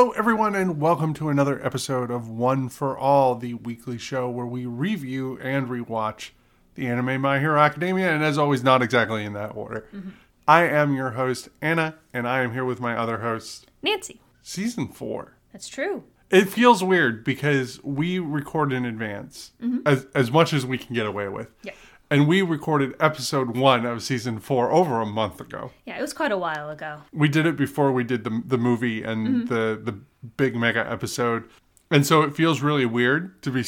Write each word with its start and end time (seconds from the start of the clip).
Hello, 0.00 0.12
everyone, 0.12 0.54
and 0.54 0.80
welcome 0.80 1.12
to 1.12 1.28
another 1.28 1.62
episode 1.62 2.10
of 2.10 2.26
One 2.26 2.70
for 2.70 2.96
All, 2.96 3.34
the 3.34 3.52
weekly 3.52 3.98
show 3.98 4.30
where 4.30 4.46
we 4.46 4.64
review 4.64 5.38
and 5.42 5.68
rewatch 5.68 6.30
the 6.74 6.86
anime 6.86 7.20
My 7.20 7.38
Hero 7.38 7.60
Academia, 7.60 8.10
and 8.10 8.24
as 8.24 8.38
always, 8.38 8.64
not 8.64 8.80
exactly 8.80 9.26
in 9.26 9.34
that 9.34 9.54
order. 9.54 9.86
Mm-hmm. 9.94 10.08
I 10.48 10.62
am 10.62 10.94
your 10.94 11.10
host, 11.10 11.50
Anna, 11.60 11.96
and 12.14 12.26
I 12.26 12.40
am 12.40 12.54
here 12.54 12.64
with 12.64 12.80
my 12.80 12.96
other 12.96 13.18
host, 13.18 13.70
Nancy. 13.82 14.22
Season 14.40 14.88
4. 14.88 15.34
That's 15.52 15.68
true. 15.68 16.04
It 16.30 16.48
feels 16.48 16.82
weird 16.82 17.22
because 17.22 17.78
we 17.84 18.18
record 18.18 18.72
in 18.72 18.86
advance 18.86 19.52
mm-hmm. 19.62 19.86
as, 19.86 20.06
as 20.14 20.30
much 20.30 20.54
as 20.54 20.64
we 20.64 20.78
can 20.78 20.94
get 20.94 21.04
away 21.04 21.28
with. 21.28 21.48
Yeah. 21.62 21.72
And 22.10 22.26
we 22.26 22.42
recorded 22.42 22.94
episode 22.98 23.56
one 23.56 23.86
of 23.86 24.02
season 24.02 24.40
four 24.40 24.72
over 24.72 25.00
a 25.00 25.06
month 25.06 25.40
ago. 25.40 25.70
Yeah, 25.86 25.96
it 25.96 26.02
was 26.02 26.12
quite 26.12 26.32
a 26.32 26.38
while 26.38 26.68
ago. 26.68 27.02
We 27.12 27.28
did 27.28 27.46
it 27.46 27.56
before 27.56 27.92
we 27.92 28.02
did 28.02 28.24
the 28.24 28.42
the 28.44 28.58
movie 28.58 29.02
and 29.02 29.28
mm-hmm. 29.28 29.46
the 29.46 29.80
the 29.80 29.98
big 30.36 30.56
mega 30.56 30.90
episode, 30.90 31.48
and 31.90 32.04
so 32.04 32.22
it 32.22 32.34
feels 32.34 32.62
really 32.62 32.86
weird 32.86 33.40
to 33.42 33.50
be 33.52 33.64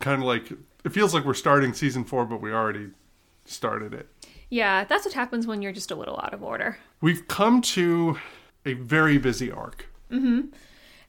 kind 0.00 0.22
of 0.22 0.26
like 0.26 0.50
it 0.84 0.92
feels 0.92 1.12
like 1.12 1.24
we're 1.24 1.34
starting 1.34 1.74
season 1.74 2.04
four, 2.04 2.24
but 2.24 2.40
we 2.40 2.52
already 2.52 2.88
started 3.44 3.92
it. 3.92 4.08
Yeah, 4.48 4.84
that's 4.84 5.04
what 5.04 5.14
happens 5.14 5.46
when 5.46 5.60
you're 5.60 5.72
just 5.72 5.90
a 5.90 5.94
little 5.94 6.18
out 6.20 6.32
of 6.32 6.42
order. 6.42 6.78
We've 7.00 7.26
come 7.28 7.60
to 7.62 8.18
a 8.64 8.74
very 8.74 9.18
busy 9.18 9.50
arc. 9.50 9.88
Mm-hmm. 10.10 10.48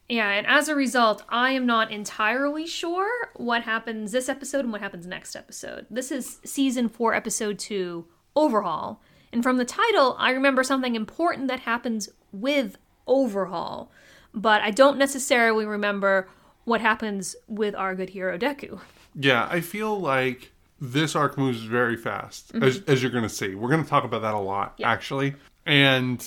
Yeah, 0.08 0.30
and 0.30 0.46
as 0.46 0.68
a 0.68 0.74
result, 0.74 1.24
I 1.28 1.50
am 1.50 1.66
not 1.66 1.90
entirely 1.90 2.66
sure 2.66 3.30
what 3.34 3.62
happens 3.62 4.12
this 4.12 4.28
episode 4.28 4.60
and 4.60 4.72
what 4.72 4.80
happens 4.80 5.06
next 5.06 5.34
episode. 5.34 5.86
This 5.90 6.12
is 6.12 6.38
season 6.44 6.88
4, 6.88 7.14
episode 7.14 7.58
2, 7.58 8.06
Overhaul. 8.36 9.02
And 9.32 9.42
from 9.42 9.56
the 9.56 9.64
title, 9.64 10.14
I 10.18 10.30
remember 10.30 10.62
something 10.62 10.94
important 10.94 11.48
that 11.48 11.60
happens 11.60 12.08
with 12.32 12.78
Overhaul, 13.06 13.90
but 14.32 14.62
I 14.62 14.70
don't 14.70 14.98
necessarily 14.98 15.66
remember 15.66 16.28
what 16.64 16.80
happens 16.80 17.34
with 17.48 17.74
our 17.74 17.94
good 17.94 18.10
hero 18.10 18.38
Deku. 18.38 18.80
Yeah, 19.14 19.48
I 19.50 19.60
feel 19.60 19.98
like 19.98 20.52
this 20.80 21.16
arc 21.16 21.36
moves 21.36 21.62
very 21.62 21.96
fast, 21.96 22.54
as, 22.54 22.78
mm-hmm. 22.78 22.90
as 22.90 23.02
you're 23.02 23.12
going 23.12 23.24
to 23.24 23.28
see. 23.28 23.54
We're 23.54 23.70
going 23.70 23.82
to 23.82 23.88
talk 23.88 24.04
about 24.04 24.22
that 24.22 24.34
a 24.34 24.38
lot, 24.38 24.78
actually. 24.84 25.34
And, 25.64 26.24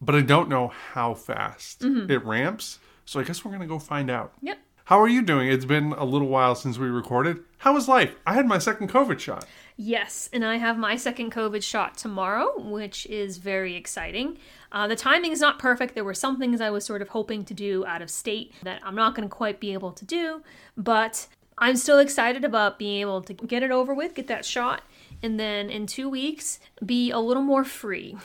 but 0.00 0.14
I 0.14 0.20
don't 0.20 0.48
know 0.48 0.68
how 0.68 1.14
fast 1.14 1.80
mm-hmm. 1.80 2.10
it 2.10 2.24
ramps. 2.24 2.80
So 3.04 3.20
I 3.20 3.24
guess 3.24 3.44
we're 3.44 3.50
going 3.50 3.60
to 3.62 3.66
go 3.66 3.78
find 3.78 4.10
out. 4.10 4.32
Yep. 4.42 4.58
How 4.86 5.00
are 5.00 5.08
you 5.08 5.22
doing? 5.22 5.48
It's 5.48 5.64
been 5.64 5.92
a 5.92 6.04
little 6.04 6.28
while 6.28 6.54
since 6.54 6.76
we 6.76 6.88
recorded. 6.88 7.38
How 7.58 7.72
was 7.72 7.88
life? 7.88 8.16
I 8.26 8.34
had 8.34 8.46
my 8.46 8.58
second 8.58 8.90
COVID 8.90 9.18
shot. 9.18 9.46
Yes, 9.76 10.28
and 10.30 10.44
I 10.44 10.56
have 10.58 10.76
my 10.76 10.96
second 10.96 11.32
COVID 11.32 11.62
shot 11.62 11.96
tomorrow, 11.96 12.52
which 12.60 13.06
is 13.06 13.38
very 13.38 13.76
exciting. 13.76 14.36
Uh, 14.70 14.86
the 14.86 14.94
timing 14.94 15.32
is 15.32 15.40
not 15.40 15.58
perfect. 15.58 15.94
There 15.94 16.04
were 16.04 16.12
some 16.12 16.38
things 16.38 16.60
I 16.60 16.68
was 16.68 16.84
sort 16.84 17.00
of 17.00 17.08
hoping 17.08 17.46
to 17.46 17.54
do 17.54 17.86
out 17.86 18.02
of 18.02 18.10
state 18.10 18.52
that 18.62 18.82
I'm 18.84 18.94
not 18.94 19.14
going 19.14 19.26
to 19.26 19.34
quite 19.34 19.58
be 19.58 19.72
able 19.72 19.92
to 19.92 20.04
do, 20.04 20.42
but 20.76 21.28
I'm 21.56 21.76
still 21.76 21.98
excited 21.98 22.44
about 22.44 22.78
being 22.78 23.00
able 23.00 23.22
to 23.22 23.32
get 23.32 23.62
it 23.62 23.70
over 23.70 23.94
with, 23.94 24.14
get 24.14 24.26
that 24.26 24.44
shot, 24.44 24.82
and 25.22 25.40
then 25.40 25.70
in 25.70 25.86
two 25.86 26.10
weeks 26.10 26.60
be 26.84 27.10
a 27.10 27.18
little 27.18 27.42
more 27.42 27.64
free. 27.64 28.16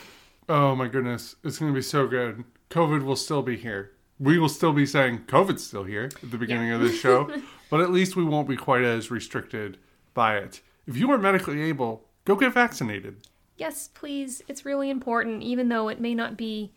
Oh 0.49 0.75
my 0.75 0.87
goodness. 0.87 1.35
It's 1.43 1.57
going 1.57 1.71
to 1.71 1.75
be 1.75 1.81
so 1.81 2.05
good. 2.05 2.43
COVID 2.69 3.03
will 3.03 3.15
still 3.15 3.41
be 3.41 3.55
here. 3.55 3.91
We 4.19 4.37
will 4.37 4.49
still 4.49 4.73
be 4.73 4.85
saying 4.85 5.25
COVID's 5.27 5.65
still 5.65 5.85
here 5.85 6.09
at 6.23 6.31
the 6.31 6.37
beginning 6.37 6.71
of 6.71 6.81
this 6.81 6.99
show, 6.99 7.31
but 7.69 7.79
at 7.79 7.91
least 7.91 8.15
we 8.15 8.23
won't 8.23 8.49
be 8.49 8.57
quite 8.57 8.83
as 8.83 9.09
restricted 9.09 9.77
by 10.13 10.37
it. 10.37 10.61
If 10.85 10.97
you 10.97 11.09
are 11.11 11.17
medically 11.17 11.61
able, 11.61 12.05
go 12.25 12.35
get 12.35 12.53
vaccinated 12.53 13.17
Yes, 13.59 13.89
please. 13.89 14.41
It's 14.47 14.65
really 14.65 14.89
important, 14.89 15.43
even 15.43 15.67
though 15.67 15.89
it 15.89 15.99
may 15.99 16.15
not 16.15 16.37
be 16.37 16.71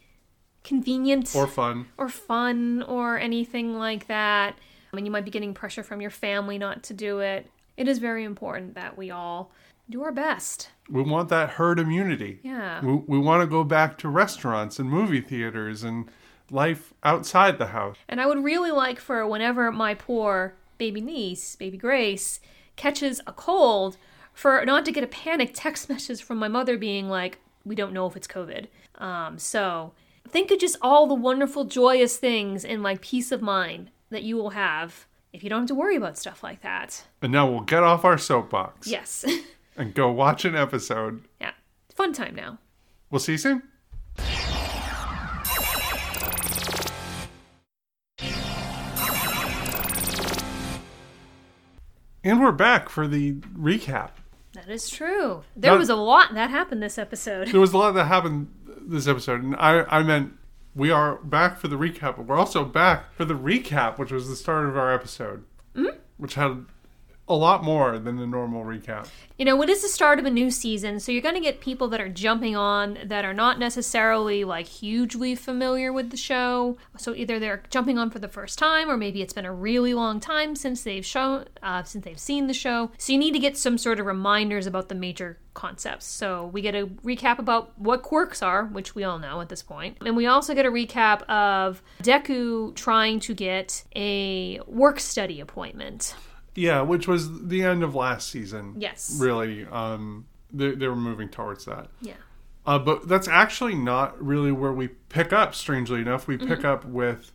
convenient 0.64 1.34
or 1.34 1.46
fun. 1.46 1.86
or 1.96 2.08
fun 2.08 2.82
or 2.82 3.18
anything 3.18 3.78
like 3.78 4.08
that. 4.08 4.58
I 4.92 4.96
mean, 4.96 5.06
you 5.06 5.12
might 5.12 5.24
be 5.24 5.30
getting 5.30 5.54
pressure 5.54 5.84
from 5.84 6.00
your 6.00 6.10
family 6.10 6.58
not 6.58 6.82
to 6.84 6.94
do 6.94 7.20
it. 7.20 7.48
It 7.76 7.86
is 7.86 7.98
very 7.98 8.24
important 8.24 8.74
that 8.74 8.98
we 8.98 9.10
all 9.10 9.52
do 9.88 10.02
our 10.02 10.12
best. 10.12 10.70
We 10.90 11.02
want 11.02 11.28
that 11.28 11.50
herd 11.50 11.78
immunity. 11.78 12.40
Yeah. 12.42 12.84
We, 12.84 12.94
we 13.06 13.18
want 13.18 13.42
to 13.42 13.46
go 13.46 13.62
back 13.62 13.96
to 13.98 14.08
restaurants 14.08 14.80
and 14.80 14.90
movie 14.90 15.20
theaters 15.20 15.84
and 15.84 16.10
life 16.52 16.92
outside 17.02 17.58
the 17.58 17.66
house. 17.68 17.96
And 18.08 18.20
I 18.20 18.26
would 18.26 18.44
really 18.44 18.70
like 18.70 19.00
for 19.00 19.26
whenever 19.26 19.72
my 19.72 19.94
poor 19.94 20.54
baby 20.78 21.00
niece, 21.00 21.56
baby 21.56 21.76
Grace, 21.78 22.38
catches 22.76 23.20
a 23.26 23.32
cold, 23.32 23.96
for 24.34 24.64
not 24.64 24.84
to 24.84 24.92
get 24.92 25.04
a 25.04 25.08
panic 25.08 25.50
text 25.54 25.88
message 25.88 26.22
from 26.22 26.38
my 26.38 26.48
mother 26.48 26.76
being 26.78 27.08
like, 27.08 27.38
we 27.64 27.74
don't 27.74 27.92
know 27.92 28.06
if 28.06 28.16
it's 28.16 28.26
COVID. 28.26 28.66
Um, 28.98 29.38
so 29.38 29.92
think 30.28 30.50
of 30.50 30.58
just 30.58 30.76
all 30.82 31.06
the 31.06 31.14
wonderful, 31.14 31.64
joyous 31.64 32.16
things 32.16 32.64
and 32.64 32.82
like 32.82 33.00
peace 33.00 33.32
of 33.32 33.42
mind 33.42 33.90
that 34.10 34.22
you 34.22 34.36
will 34.36 34.50
have 34.50 35.06
if 35.32 35.42
you 35.42 35.48
don't 35.48 35.60
have 35.60 35.68
to 35.68 35.74
worry 35.74 35.96
about 35.96 36.18
stuff 36.18 36.42
like 36.42 36.60
that. 36.62 37.04
And 37.22 37.32
now 37.32 37.50
we'll 37.50 37.60
get 37.62 37.82
off 37.82 38.04
our 38.04 38.18
soapbox 38.18 38.86
Yes. 38.86 39.24
and 39.76 39.94
go 39.94 40.10
watch 40.10 40.44
an 40.44 40.54
episode. 40.56 41.24
yeah. 41.40 41.52
Fun 41.94 42.12
time 42.12 42.34
now. 42.34 42.58
We'll 43.10 43.18
see 43.20 43.32
you 43.32 43.38
soon. 43.38 43.62
And 52.24 52.40
we're 52.40 52.52
back 52.52 52.88
for 52.88 53.08
the 53.08 53.32
recap. 53.32 54.10
That 54.52 54.68
is 54.68 54.88
true. 54.88 55.42
There 55.56 55.76
was 55.76 55.88
a 55.88 55.96
lot 55.96 56.34
that 56.34 56.50
happened 56.50 56.82
this 56.82 56.98
episode. 56.98 57.48
There 57.48 57.60
was 57.60 57.72
a 57.72 57.78
lot 57.78 57.92
that 57.92 58.04
happened 58.04 58.48
this 58.80 59.08
episode, 59.08 59.42
and 59.42 59.56
I, 59.56 59.84
I 59.88 60.02
meant 60.02 60.34
we 60.74 60.90
are 60.90 61.16
back 61.16 61.58
for 61.58 61.68
the 61.68 61.76
recap, 61.76 62.16
but 62.16 62.26
we're 62.26 62.36
also 62.36 62.64
back 62.64 63.12
for 63.14 63.24
the 63.24 63.34
recap, 63.34 63.98
which 63.98 64.12
was 64.12 64.28
the 64.28 64.36
start 64.36 64.68
of 64.68 64.76
our 64.76 64.92
episode, 64.94 65.44
mm-hmm. 65.74 65.96
which 66.16 66.34
had 66.34 66.66
a 67.32 67.34
lot 67.34 67.64
more 67.64 67.98
than 67.98 68.16
the 68.16 68.26
normal 68.26 68.64
recap. 68.64 69.08
You 69.38 69.46
know, 69.46 69.60
it 69.62 69.68
is 69.68 69.82
the 69.82 69.88
start 69.88 70.18
of 70.18 70.24
a 70.24 70.30
new 70.30 70.50
season, 70.50 71.00
so 71.00 71.10
you're 71.10 71.22
going 71.22 71.34
to 71.34 71.40
get 71.40 71.60
people 71.60 71.88
that 71.88 72.00
are 72.00 72.08
jumping 72.08 72.54
on 72.54 72.98
that 73.04 73.24
are 73.24 73.34
not 73.34 73.58
necessarily 73.58 74.44
like 74.44 74.66
hugely 74.66 75.34
familiar 75.34 75.92
with 75.92 76.10
the 76.10 76.16
show. 76.16 76.76
So 76.96 77.14
either 77.14 77.38
they're 77.38 77.62
jumping 77.70 77.98
on 77.98 78.10
for 78.10 78.18
the 78.18 78.28
first 78.28 78.58
time, 78.58 78.88
or 78.88 78.96
maybe 78.96 79.22
it's 79.22 79.32
been 79.32 79.46
a 79.46 79.52
really 79.52 79.94
long 79.94 80.20
time 80.20 80.54
since 80.54 80.82
they've 80.82 81.04
shown, 81.04 81.46
uh, 81.62 81.82
since 81.82 82.04
they've 82.04 82.18
seen 82.18 82.46
the 82.46 82.54
show. 82.54 82.90
So 82.98 83.12
you 83.12 83.18
need 83.18 83.32
to 83.32 83.38
get 83.38 83.56
some 83.56 83.78
sort 83.78 83.98
of 83.98 84.06
reminders 84.06 84.66
about 84.66 84.88
the 84.88 84.94
major 84.94 85.38
concepts. 85.54 86.06
So 86.06 86.46
we 86.46 86.62
get 86.62 86.74
a 86.74 86.86
recap 87.04 87.38
about 87.38 87.78
what 87.78 88.02
quirks 88.02 88.42
are, 88.42 88.66
which 88.66 88.94
we 88.94 89.04
all 89.04 89.18
know 89.18 89.40
at 89.40 89.48
this 89.48 89.62
point, 89.62 89.98
and 90.04 90.16
we 90.16 90.26
also 90.26 90.54
get 90.54 90.66
a 90.66 90.70
recap 90.70 91.22
of 91.24 91.82
Deku 92.02 92.74
trying 92.74 93.20
to 93.20 93.34
get 93.34 93.84
a 93.96 94.60
work 94.66 95.00
study 95.00 95.40
appointment. 95.40 96.14
Yeah, 96.54 96.82
which 96.82 97.08
was 97.08 97.48
the 97.48 97.62
end 97.62 97.82
of 97.82 97.94
last 97.94 98.28
season. 98.28 98.74
Yes. 98.78 99.16
Really, 99.20 99.64
um, 99.66 100.26
they, 100.52 100.72
they 100.72 100.86
were 100.88 100.96
moving 100.96 101.28
towards 101.28 101.64
that. 101.64 101.88
Yeah. 102.00 102.14
Uh, 102.66 102.78
but 102.78 103.08
that's 103.08 103.26
actually 103.26 103.74
not 103.74 104.22
really 104.22 104.52
where 104.52 104.72
we 104.72 104.88
pick 104.88 105.32
up, 105.32 105.54
strangely 105.54 106.00
enough. 106.00 106.28
We 106.28 106.36
pick 106.36 106.64
up 106.64 106.84
with 106.84 107.32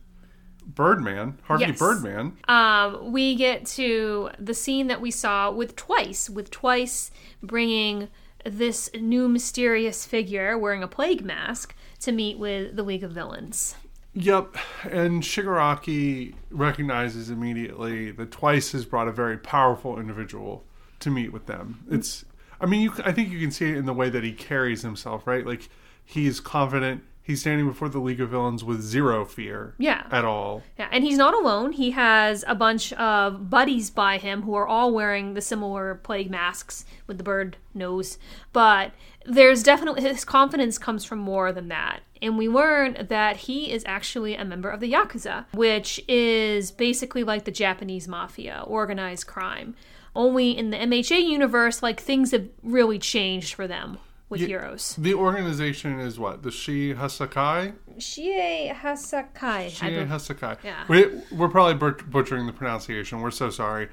Birdman, 0.64 1.38
Harvey 1.44 1.66
Yes. 1.66 1.78
Birdman. 1.78 2.36
um, 2.48 3.12
we 3.12 3.34
get 3.34 3.66
to 3.66 4.30
the 4.38 4.54
scene 4.54 4.86
that 4.86 5.00
we 5.00 5.10
saw 5.10 5.50
with 5.50 5.76
Twice, 5.76 6.30
with 6.30 6.50
Twice 6.50 7.10
bringing 7.42 8.08
this 8.44 8.88
new 8.98 9.28
mysterious 9.28 10.06
figure 10.06 10.56
wearing 10.56 10.82
a 10.82 10.88
plague 10.88 11.24
mask 11.24 11.74
to 12.00 12.12
meet 12.12 12.38
with 12.38 12.76
the 12.76 12.82
League 12.82 13.02
of 13.04 13.10
Villains. 13.10 13.74
Yep, 14.20 14.56
and 14.90 15.22
Shigaraki 15.22 16.34
recognizes 16.50 17.30
immediately 17.30 18.10
that 18.10 18.30
Twice 18.32 18.72
has 18.72 18.84
brought 18.84 19.06
a 19.06 19.12
very 19.12 19.38
powerful 19.38 19.98
individual 19.98 20.64
to 21.00 21.10
meet 21.10 21.32
with 21.32 21.46
them. 21.46 21.84
It's, 21.90 22.24
I 22.60 22.66
mean, 22.66 22.80
you, 22.80 22.92
I 23.04 23.12
think 23.12 23.30
you 23.30 23.38
can 23.38 23.52
see 23.52 23.70
it 23.70 23.76
in 23.76 23.86
the 23.86 23.92
way 23.92 24.10
that 24.10 24.24
he 24.24 24.32
carries 24.32 24.82
himself, 24.82 25.26
right? 25.26 25.46
Like 25.46 25.68
he's 26.04 26.40
confident. 26.40 27.04
He's 27.22 27.40
standing 27.42 27.68
before 27.68 27.90
the 27.90 27.98
League 27.98 28.22
of 28.22 28.30
Villains 28.30 28.64
with 28.64 28.80
zero 28.80 29.26
fear, 29.26 29.74
Yeah. 29.78 30.06
at 30.10 30.24
all. 30.24 30.62
Yeah, 30.78 30.88
and 30.90 31.04
he's 31.04 31.18
not 31.18 31.34
alone. 31.34 31.72
He 31.72 31.90
has 31.90 32.42
a 32.48 32.54
bunch 32.54 32.90
of 32.94 33.50
buddies 33.50 33.90
by 33.90 34.16
him 34.16 34.42
who 34.42 34.54
are 34.54 34.66
all 34.66 34.94
wearing 34.94 35.34
the 35.34 35.42
similar 35.42 35.96
plague 35.96 36.30
masks 36.30 36.86
with 37.06 37.18
the 37.18 37.24
bird 37.24 37.58
nose. 37.74 38.18
But 38.54 38.92
there's 39.28 39.62
definitely 39.62 40.02
his 40.02 40.24
confidence 40.24 40.78
comes 40.78 41.04
from 41.04 41.18
more 41.18 41.52
than 41.52 41.68
that. 41.68 42.00
And 42.20 42.36
we 42.36 42.48
learn 42.48 43.06
that 43.08 43.36
he 43.36 43.70
is 43.70 43.84
actually 43.86 44.34
a 44.34 44.44
member 44.44 44.70
of 44.70 44.80
the 44.80 44.92
Yakuza, 44.92 45.44
which 45.52 46.00
is 46.08 46.72
basically 46.72 47.22
like 47.22 47.44
the 47.44 47.52
Japanese 47.52 48.08
mafia, 48.08 48.64
organized 48.66 49.26
crime. 49.26 49.76
Only 50.16 50.56
in 50.56 50.70
the 50.70 50.78
MHA 50.78 51.22
universe, 51.22 51.82
like 51.82 52.00
things 52.00 52.32
have 52.32 52.48
really 52.64 52.98
changed 52.98 53.54
for 53.54 53.68
them 53.68 53.98
with 54.28 54.40
heroes. 54.40 54.96
The 54.98 55.14
organization 55.14 56.00
is 56.00 56.18
what 56.18 56.42
the 56.42 56.50
Shi 56.50 56.92
Hasakai. 56.94 57.74
Shie 57.98 58.72
Hasakai. 58.74 59.70
Shi 59.70 59.86
I 59.86 59.90
don't- 59.90 60.08
Hasakai. 60.08 60.56
Yeah. 60.64 60.84
We, 60.88 61.06
we're 61.30 61.48
probably 61.48 61.74
butchering 62.10 62.46
the 62.46 62.52
pronunciation. 62.52 63.20
We're 63.20 63.30
so 63.30 63.50
sorry. 63.50 63.88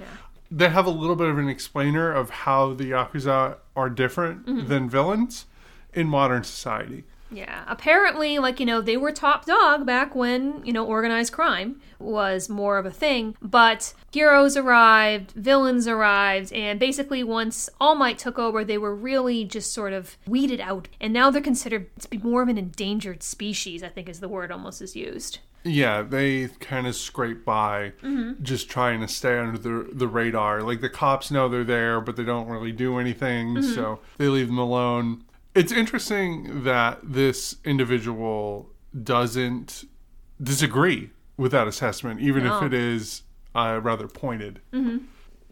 They 0.52 0.70
have 0.70 0.86
a 0.86 0.92
little 0.92 1.16
bit 1.16 1.28
of 1.30 1.38
an 1.38 1.50
explainer 1.50 2.12
of 2.12 2.30
how 2.30 2.74
the 2.74 2.92
yakuza 2.92 3.58
are 3.76 3.90
different 3.90 4.46
Mm-hmm. 4.46 4.68
than 4.68 4.90
villains 4.90 5.46
in 5.94 6.08
modern 6.08 6.44
society. 6.44 7.04
Yeah, 7.36 7.66
apparently, 7.68 8.40
like, 8.40 8.62
you 8.62 8.66
know, 8.66 8.80
they 8.80 8.96
were 8.96 9.12
top 9.12 9.46
dog 9.46 9.86
back 9.86 10.16
when, 10.16 10.64
you 10.66 10.72
know, 10.72 10.86
organized 10.86 11.34
crime 11.34 11.82
was 12.00 12.48
more 12.48 12.78
of 12.78 12.86
a 12.86 12.92
thing. 12.92 13.36
But 13.42 13.94
heroes 14.14 14.56
arrived, 14.56 15.32
villains 15.32 15.86
arrived, 15.86 16.54
and 16.54 16.80
basically, 16.80 17.24
once 17.24 17.70
All 17.82 17.96
Might 17.96 18.18
took 18.18 18.40
over, 18.40 18.64
they 18.64 18.78
were 18.78 18.96
really 18.96 19.44
just 19.44 19.74
sort 19.74 19.92
of 19.92 20.18
weeded 20.26 20.62
out. 20.62 20.88
And 21.02 21.12
now 21.12 21.30
they're 21.30 21.42
considered 21.42 21.90
to 22.00 22.10
be 22.10 22.20
more 22.20 22.42
of 22.42 22.48
an 22.48 22.58
endangered 22.58 23.22
species, 23.22 23.84
I 23.84 23.90
think 23.90 24.08
is 24.08 24.22
the 24.22 24.30
word 24.30 24.50
almost 24.50 24.82
is 24.82 24.96
used. 24.96 25.40
Yeah, 25.66 26.04
they 26.04 26.48
kind 26.60 26.88
of 26.88 26.96
scrape 26.96 27.44
by, 27.44 27.94
mm-hmm. 28.02 28.44
just 28.44 28.70
trying 28.70 29.02
to 29.02 29.10
stay 29.10 29.38
under 29.38 29.58
the 29.58 29.90
the 29.92 30.08
radar. 30.08 30.62
Like 30.62 30.80
the 30.80 30.90
cops 30.90 31.32
know 31.32 31.50
they're 31.50 31.66
there, 31.66 32.00
but 32.00 32.16
they 32.16 32.24
don't 32.24 32.48
really 32.48 32.72
do 32.72 32.98
anything, 32.98 33.56
mm-hmm. 33.56 33.74
so 33.74 34.00
they 34.18 34.28
leave 34.28 34.48
them 34.48 34.60
alone. 34.60 35.26
It's 35.56 35.72
interesting 35.72 36.64
that 36.64 37.00
this 37.02 37.56
individual 37.64 38.70
doesn't 39.04 39.86
disagree 40.42 41.12
with 41.38 41.52
that 41.54 41.68
assessment, 41.68 42.20
even 42.20 42.44
No. 42.44 42.58
if 42.58 42.64
it 42.64 42.74
is 42.74 43.24
uh, 43.56 43.80
rather 43.82 44.08
pointed. 44.08 44.60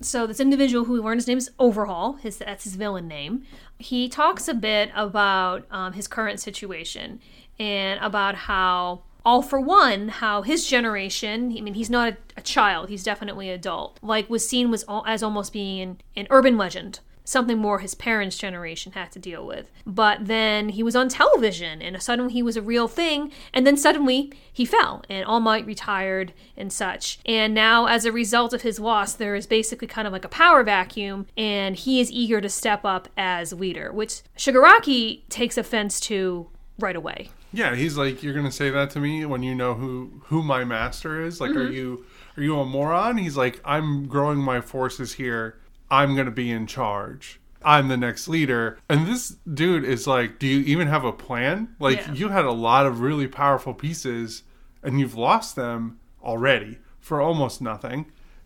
so 0.02 0.28
this 0.28 0.40
individual 0.42 0.84
who 0.86 0.94
we 0.94 1.00
learned 1.00 1.20
his 1.20 1.28
name 1.28 1.38
is 1.38 1.50
Overhaul, 1.58 2.14
his 2.14 2.38
that's 2.38 2.66
his 2.66 2.76
villain 2.76 3.08
name. 3.08 3.44
He 3.80 4.10
talks 4.10 4.48
a 4.50 4.54
bit 4.54 4.92
about 4.94 5.66
um, 5.72 5.94
his 5.94 6.08
current 6.10 6.40
situation 6.42 7.22
and 7.58 8.00
about 8.02 8.36
how 8.36 9.04
all 9.26 9.42
for 9.42 9.60
one, 9.62 10.10
how 10.10 10.42
his 10.42 10.68
generation, 10.68 11.56
I 11.58 11.62
mean, 11.62 11.76
he's 11.76 11.90
not 11.90 12.10
a, 12.14 12.18
a 12.36 12.42
child, 12.42 12.90
he's 12.90 13.04
definitely 13.06 13.50
adult, 13.50 14.00
like 14.02 14.30
was 14.30 14.48
seen 14.48 14.70
was 14.70 14.84
as 15.06 15.24
almost 15.24 15.54
being 15.54 15.82
an, 15.82 15.98
an 16.18 16.28
urban 16.30 16.58
legend. 16.58 17.00
Something 17.26 17.58
more 17.58 17.80
his 17.80 17.96
parents' 17.96 18.38
generation 18.38 18.92
had 18.94 19.12
to 19.14 19.20
deal 19.20 19.46
with. 19.46 19.72
But 19.86 20.26
then 20.28 20.70
he 20.70 20.84
was 20.84 20.96
on 20.96 21.10
television, 21.10 21.82
and 21.82 22.02
suddenly 22.02 22.34
he 22.34 22.44
was 22.44 22.58
a 22.58 22.62
real 22.62 22.88
thing, 22.88 23.32
and 23.54 23.66
then 23.66 23.78
suddenly 23.78 24.34
he 24.52 24.66
fell, 24.66 25.04
and 25.10 25.26
All 25.26 25.40
Might 25.40 25.66
retired 25.66 26.34
and 26.58 26.72
such. 26.72 27.20
And 27.26 27.54
now, 27.54 27.86
as 27.88 28.06
a 28.06 28.12
result 28.12 28.54
of 28.54 28.62
his 28.62 28.80
loss, 28.80 29.14
there 29.14 29.36
is 29.36 29.48
basically 29.48 29.88
kind 29.88 30.06
of 30.06 30.14
like 30.14 30.26
a 30.26 30.30
power 30.30 30.64
vacuum, 30.64 31.28
and 31.38 31.76
he 31.76 32.00
is 32.00 32.12
eager 32.12 32.42
to 32.42 32.50
step 32.50 32.84
up 32.84 33.08
as 33.18 33.54
leader, 33.54 33.92
which 33.92 34.22
Shigaraki 34.38 35.22
takes 35.30 35.58
offense 35.58 36.00
to 36.02 36.48
right 36.80 36.96
away. 36.96 37.30
Yeah, 37.54 37.76
he's 37.76 37.98
like, 37.98 38.24
"You're 38.24 38.34
gonna 38.34 38.52
say 38.52 38.70
that 38.72 38.90
to 38.92 39.00
me 39.00 39.26
when 39.26 39.44
you 39.44 39.54
know 39.54 39.76
who 39.76 40.22
who 40.26 40.42
my 40.42 40.64
master 40.64 41.22
is? 41.22 41.40
Like, 41.40 41.52
are 41.52 41.66
mm-hmm. 41.66 41.74
you 41.74 42.06
are 42.36 42.44
you 42.44 42.60
a 42.60 42.66
moron?" 42.66 43.18
He's 43.18 43.38
like, 43.38 43.62
"I'm 43.64 44.08
growing 44.08 44.40
my 44.40 44.60
forces 44.60 45.14
here. 45.14 45.60
I'm 45.98 46.16
gonna 46.16 46.32
be 46.32 46.50
in 46.52 46.66
charge. 46.68 47.40
I'm 47.64 47.88
the 47.88 47.98
next 47.98 48.28
leader." 48.28 48.78
And 48.90 49.08
this 49.08 49.38
dude 49.62 49.84
is 49.86 50.08
like, 50.08 50.40
"Do 50.40 50.48
you 50.48 50.60
even 50.74 50.88
have 50.88 51.06
a 51.06 51.12
plan? 51.14 51.70
Like, 51.80 52.00
Yeah. 52.08 52.14
you 52.14 52.30
had 52.30 52.46
a 52.46 52.52
lot 52.52 52.86
of 52.86 53.00
really 53.02 53.28
powerful 53.28 53.74
pieces, 53.74 54.44
and 54.82 55.00
you've 55.00 55.16
lost 55.16 55.56
them 55.56 55.98
already 56.24 56.80
for 57.00 57.22
almost 57.22 57.62
nothing." 57.62 58.06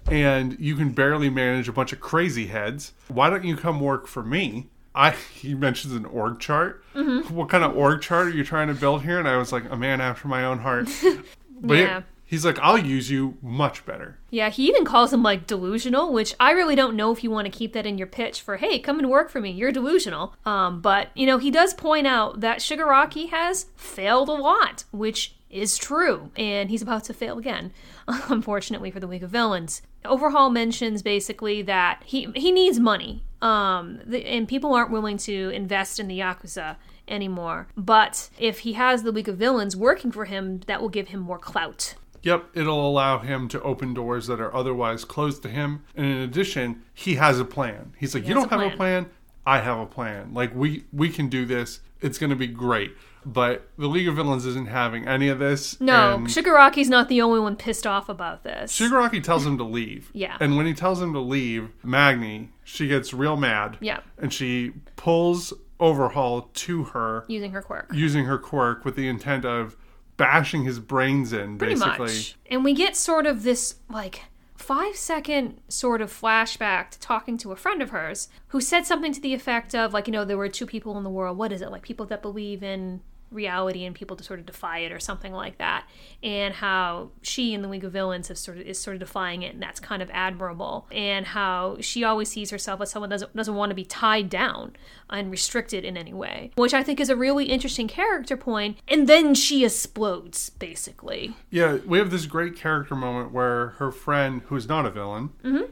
And 0.10 0.56
you 0.60 0.76
can 0.76 0.92
barely 0.92 1.30
manage 1.30 1.68
a 1.68 1.74
bunch 1.74 1.92
of 1.94 2.00
crazy 2.00 2.48
heads. 2.48 2.94
Why 3.08 3.30
don't 3.30 3.44
you 3.44 3.58
come 3.58 3.80
work 3.80 4.08
for 4.08 4.24
me? 4.24 4.70
I 4.96 5.12
he 5.42 5.54
mentions 5.54 5.94
an 5.94 6.06
org 6.06 6.40
chart. 6.40 6.84
Mm-hmm. 6.96 7.34
What 7.36 7.50
kind 7.50 7.64
of 7.64 7.76
org 7.76 8.02
chart 8.02 8.28
are 8.28 8.38
you 8.40 8.44
trying 8.44 8.68
to 8.70 8.74
build 8.74 9.02
here? 9.04 9.20
And 9.20 9.28
I 9.28 9.38
was 9.38 9.52
like, 9.52 9.66
a 9.70 9.76
man 9.76 10.00
after 10.02 10.28
my 10.28 10.44
own 10.46 10.60
heart. 10.60 10.90
But 11.62 11.78
Yeah. 11.78 12.02
He's 12.28 12.46
like, 12.46 12.60
I'll 12.60 12.78
use 12.78 13.10
you 13.10 13.38
much 13.42 13.84
better. 13.86 14.20
Yeah, 14.30 14.50
he 14.50 14.68
even 14.68 14.86
calls 14.86 15.12
him 15.12 15.24
like 15.24 15.48
delusional, 15.48 16.14
which 16.14 16.36
I 16.40 16.52
really 16.52 16.76
don't 16.76 16.96
know 16.96 17.12
if 17.12 17.24
you 17.24 17.32
want 17.32 17.46
to 17.46 17.58
keep 17.58 17.74
that 17.74 17.88
in 17.88 17.98
your 17.98 18.06
pitch 18.06 18.42
for, 18.42 18.58
hey, 18.58 18.78
come 18.78 19.00
and 19.00 19.10
work 19.10 19.32
for 19.32 19.42
me, 19.42 19.50
you're 19.50 19.72
delusional. 19.72 20.36
Um, 20.46 20.82
but, 20.82 21.10
you 21.16 21.26
know, 21.26 21.40
he 21.40 21.50
does 21.50 21.74
point 21.74 22.06
out 22.06 22.42
that 22.42 22.60
Shigaraki 22.60 23.30
has 23.30 23.68
failed 23.76 24.30
a 24.30 24.34
lot, 24.34 24.84
which 24.92 25.34
is 25.50 25.78
true, 25.78 26.30
and 26.36 26.70
he's 26.70 26.82
about 26.82 27.06
to 27.06 27.14
fail 27.14 27.38
again, 27.38 27.72
unfortunately 28.08 28.92
for 28.92 29.00
the 29.00 29.08
League 29.08 29.24
of 29.24 29.30
Villains. 29.30 29.82
Overhaul 30.04 30.50
mentions 30.50 31.02
basically 31.02 31.62
that 31.64 32.04
he 32.06 32.28
he 32.36 32.52
needs 32.52 32.80
money, 32.80 33.24
um, 33.42 34.00
the, 34.06 34.26
and 34.26 34.48
people 34.48 34.74
aren't 34.74 34.92
willing 34.92 35.18
to 35.18 35.50
invest 35.50 36.00
in 36.00 36.08
the 36.08 36.20
Yakuza 36.20 36.76
anymore. 37.08 37.68
But 37.76 38.30
if 38.38 38.60
he 38.60 38.74
has 38.74 39.04
the 39.04 39.12
League 39.12 39.30
of 39.30 39.38
Villains 39.38 39.76
working 39.76 40.12
for 40.12 40.26
him, 40.26 40.60
that 40.68 40.82
will 40.82 40.90
give 40.90 41.10
him 41.10 41.20
more 41.20 41.40
clout. 41.40 41.96
Yep, 42.24 42.46
it'll 42.54 42.88
allow 42.90 43.20
him 43.20 43.48
to 43.50 43.62
open 43.62 43.94
doors 43.94 44.28
that 44.28 44.40
are 44.40 44.54
otherwise 44.54 45.06
closed 45.06 45.44
to 45.44 45.50
him. 45.50 45.84
And 45.96 46.06
in 46.06 46.18
addition, 46.18 46.84
he 46.94 47.16
has 47.16 47.40
a 47.40 47.46
plan. 47.46 47.94
He's 47.98 48.14
like, 48.14 48.24
He 48.24 48.30
you 48.30 48.36
don't 48.36 48.46
a 48.46 48.50
have 48.50 48.60
a 48.60 48.76
plan. 48.76 48.78
plan. 49.06 49.10
I 49.46 49.60
have 49.60 49.80
a 49.80 49.86
plan. 49.86 50.34
Like 50.34 50.54
we 50.56 50.84
we 50.92 51.10
can 51.10 51.30
do 51.30 51.46
this. 51.46 51.80
It's 52.02 52.18
going 52.18 52.30
to 52.32 52.36
be 52.36 52.48
great. 52.48 52.96
But 53.26 53.68
the 53.78 53.88
League 53.88 54.08
of 54.08 54.16
Villains 54.16 54.46
isn't 54.46 54.68
having 54.70 55.06
any 55.08 55.28
of 55.28 55.40
this. 55.40 55.82
No, 55.82 56.20
Shigaraki's 56.28 56.88
not 56.90 57.10
the 57.10 57.22
only 57.22 57.40
one 57.42 57.58
pissed 57.58 57.86
off 57.86 58.08
about 58.08 58.44
this. 58.44 58.72
Shigaraki 58.78 59.22
tells 59.22 59.46
him 59.46 59.58
to 59.58 59.64
leave. 59.66 60.12
Yeah. 60.14 60.38
And 60.40 60.56
when 60.56 60.66
he 60.66 60.74
tells 60.74 61.02
him 61.02 61.12
to 61.14 61.20
leave, 61.20 61.70
Magne, 61.84 62.50
she 62.64 62.88
gets 62.88 63.14
real 63.14 63.36
mad. 63.36 63.78
Yeah. 63.82 64.00
And 64.18 64.32
she 64.34 64.72
pulls 64.96 65.54
Overhaul 65.80 66.50
to 66.54 66.86
her 66.86 67.24
using 67.28 67.52
her 67.52 67.62
quirk. 67.62 67.90
using 67.94 68.26
her 68.26 68.38
quirk 68.38 68.84
with 68.86 68.96
the 68.96 69.08
intent 69.08 69.44
of 69.46 69.76
bashing 70.18 70.64
his 70.64 70.80
brains 70.80 71.32
in, 71.32 71.58
Pretty 71.58 71.76
basically. 71.76 72.08
much. 72.08 72.38
And 72.50 72.64
we 72.64 72.74
get 72.74 72.96
sort 72.96 73.26
of 73.26 73.44
this, 73.44 73.76
like, 73.90 74.24
five 74.56 74.96
second 74.96 75.62
sort 75.70 76.02
of 76.02 76.12
flashback 76.12 76.90
to 76.90 77.00
talking 77.00 77.38
to 77.38 77.52
a 77.52 77.56
friend 77.56 77.82
of 77.82 77.92
hers 77.92 78.28
who 78.48 78.60
said 78.60 78.86
something 78.86 79.14
to 79.14 79.22
the 79.22 79.34
effect 79.34 79.76
of, 79.76 79.94
like, 79.94 80.08
you 80.08 80.14
know, 80.14 80.26
there 80.26 80.38
were 80.38 80.50
two 80.50 80.66
people 80.66 80.98
in 80.98 81.04
the 81.04 81.10
world. 81.10 81.38
What 81.38 81.52
is 81.52 81.62
it? 81.62 81.72
Like, 81.72 81.84
people 81.84 82.06
that 82.08 82.22
believe 82.22 82.64
in 82.64 83.02
reality 83.32 83.86
and 83.86 83.96
people 83.96 84.16
to 84.16 84.24
sort 84.24 84.40
of 84.40 84.46
defy 84.46 84.80
it 84.80 84.92
or 84.92 85.00
something 85.00 85.34
like 85.34 85.58
that 85.58 85.86
and 86.24 86.54
how 86.56 87.10
she 87.22 87.54
in 87.54 87.62
the 87.62 87.68
league 87.68 87.84
of 87.84 87.92
villains 87.92 88.30
have 88.30 88.38
sort 88.38 88.58
of 88.58 88.64
is 88.66 88.80
sort 88.80 88.96
of 88.96 89.00
defying 89.00 89.42
it 89.42 89.54
and 89.54 89.62
that's 89.62 89.80
kind 89.80 90.02
of 90.02 90.10
admirable 90.14 90.88
and 90.92 91.26
how 91.28 91.78
she 91.82 92.04
always 92.04 92.30
sees 92.30 92.50
herself 92.52 92.80
as 92.82 92.90
someone 92.90 93.10
doesn't 93.10 93.36
doesn't 93.36 93.56
want 93.56 93.70
to 93.70 93.76
be 93.76 93.84
tied 93.86 94.30
down 94.30 94.74
and 95.10 95.30
restricted 95.30 95.84
in 95.84 95.98
any 95.98 96.14
way 96.14 96.52
which 96.56 96.74
i 96.74 96.82
think 96.82 97.00
is 97.00 97.10
a 97.10 97.16
really 97.16 97.46
interesting 97.46 97.88
character 97.88 98.38
point 98.38 98.78
and 98.88 99.08
then 99.08 99.36
she 99.36 99.66
explodes 99.66 100.50
basically 100.52 101.34
Yeah, 101.50 101.78
we 101.86 101.98
have 101.98 102.12
this 102.12 102.26
great 102.26 102.56
character 102.56 102.96
moment 102.96 103.32
where 103.32 103.70
her 103.78 103.92
friend, 103.92 104.42
who's 104.48 104.68
not 104.68 104.86
a 104.86 104.90
villain, 104.92 105.32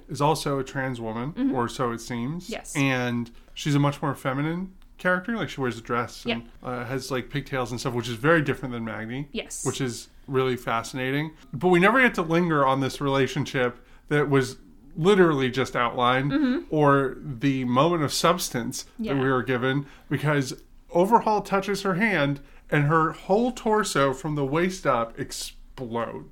is 0.10 0.22
also 0.22 0.60
a 0.60 0.64
trans 0.64 1.00
woman, 1.02 1.52
or 1.54 1.68
so 1.68 1.92
it 1.92 2.00
seems. 2.02 2.46
Mm-hmm. 2.46 2.54
Yes. 2.54 2.76
And 2.76 3.32
she's 3.54 3.76
a 3.76 3.80
much 3.80 4.02
more 4.02 4.16
feminine 4.16 4.74
character. 4.98 5.36
Like 5.36 5.50
she 5.50 5.62
wears 5.62 5.78
a 5.78 5.82
dress 5.82 6.26
and 6.26 6.50
uh, 6.64 6.86
has 6.86 7.12
like 7.12 7.30
pigtails 7.30 7.72
and 7.72 7.80
stuff, 7.80 7.94
which 7.94 8.08
is 8.08 8.16
very 8.16 8.42
different 8.42 8.74
than 8.74 8.86
Magne. 8.86 9.28
Yes. 9.32 9.66
Which 9.66 9.82
is 9.82 10.10
really 10.28 10.56
fascinating. 10.58 11.32
But 11.54 11.70
we 11.70 11.80
never 11.80 12.02
get 12.02 12.14
to 12.16 12.22
linger 12.22 12.66
on 12.66 12.80
this 12.80 13.00
relationship 13.02 13.78
that 14.10 14.30
was 14.30 14.58
literally 14.98 15.52
just 15.52 15.76
outlined 15.76 16.66
or 16.70 17.18
the 17.22 17.66
moment 17.66 18.04
of 18.04 18.14
substance 18.14 18.84
that 19.00 19.10
Mm-hmm. 19.10 19.20
We 19.22 19.30
were 19.30 19.44
given 19.44 19.86
because 20.10 20.62
Overhaul 20.92 21.42
touches 21.42 21.82
her 21.82 21.96
hand 21.96 22.40
and 22.72 22.86
her 22.86 23.12
whole 23.12 23.52
torso 23.52 24.14
from 24.14 24.36
the 24.36 24.46
waist 24.46 24.88
up 24.88 25.20
explodes. 25.20 25.52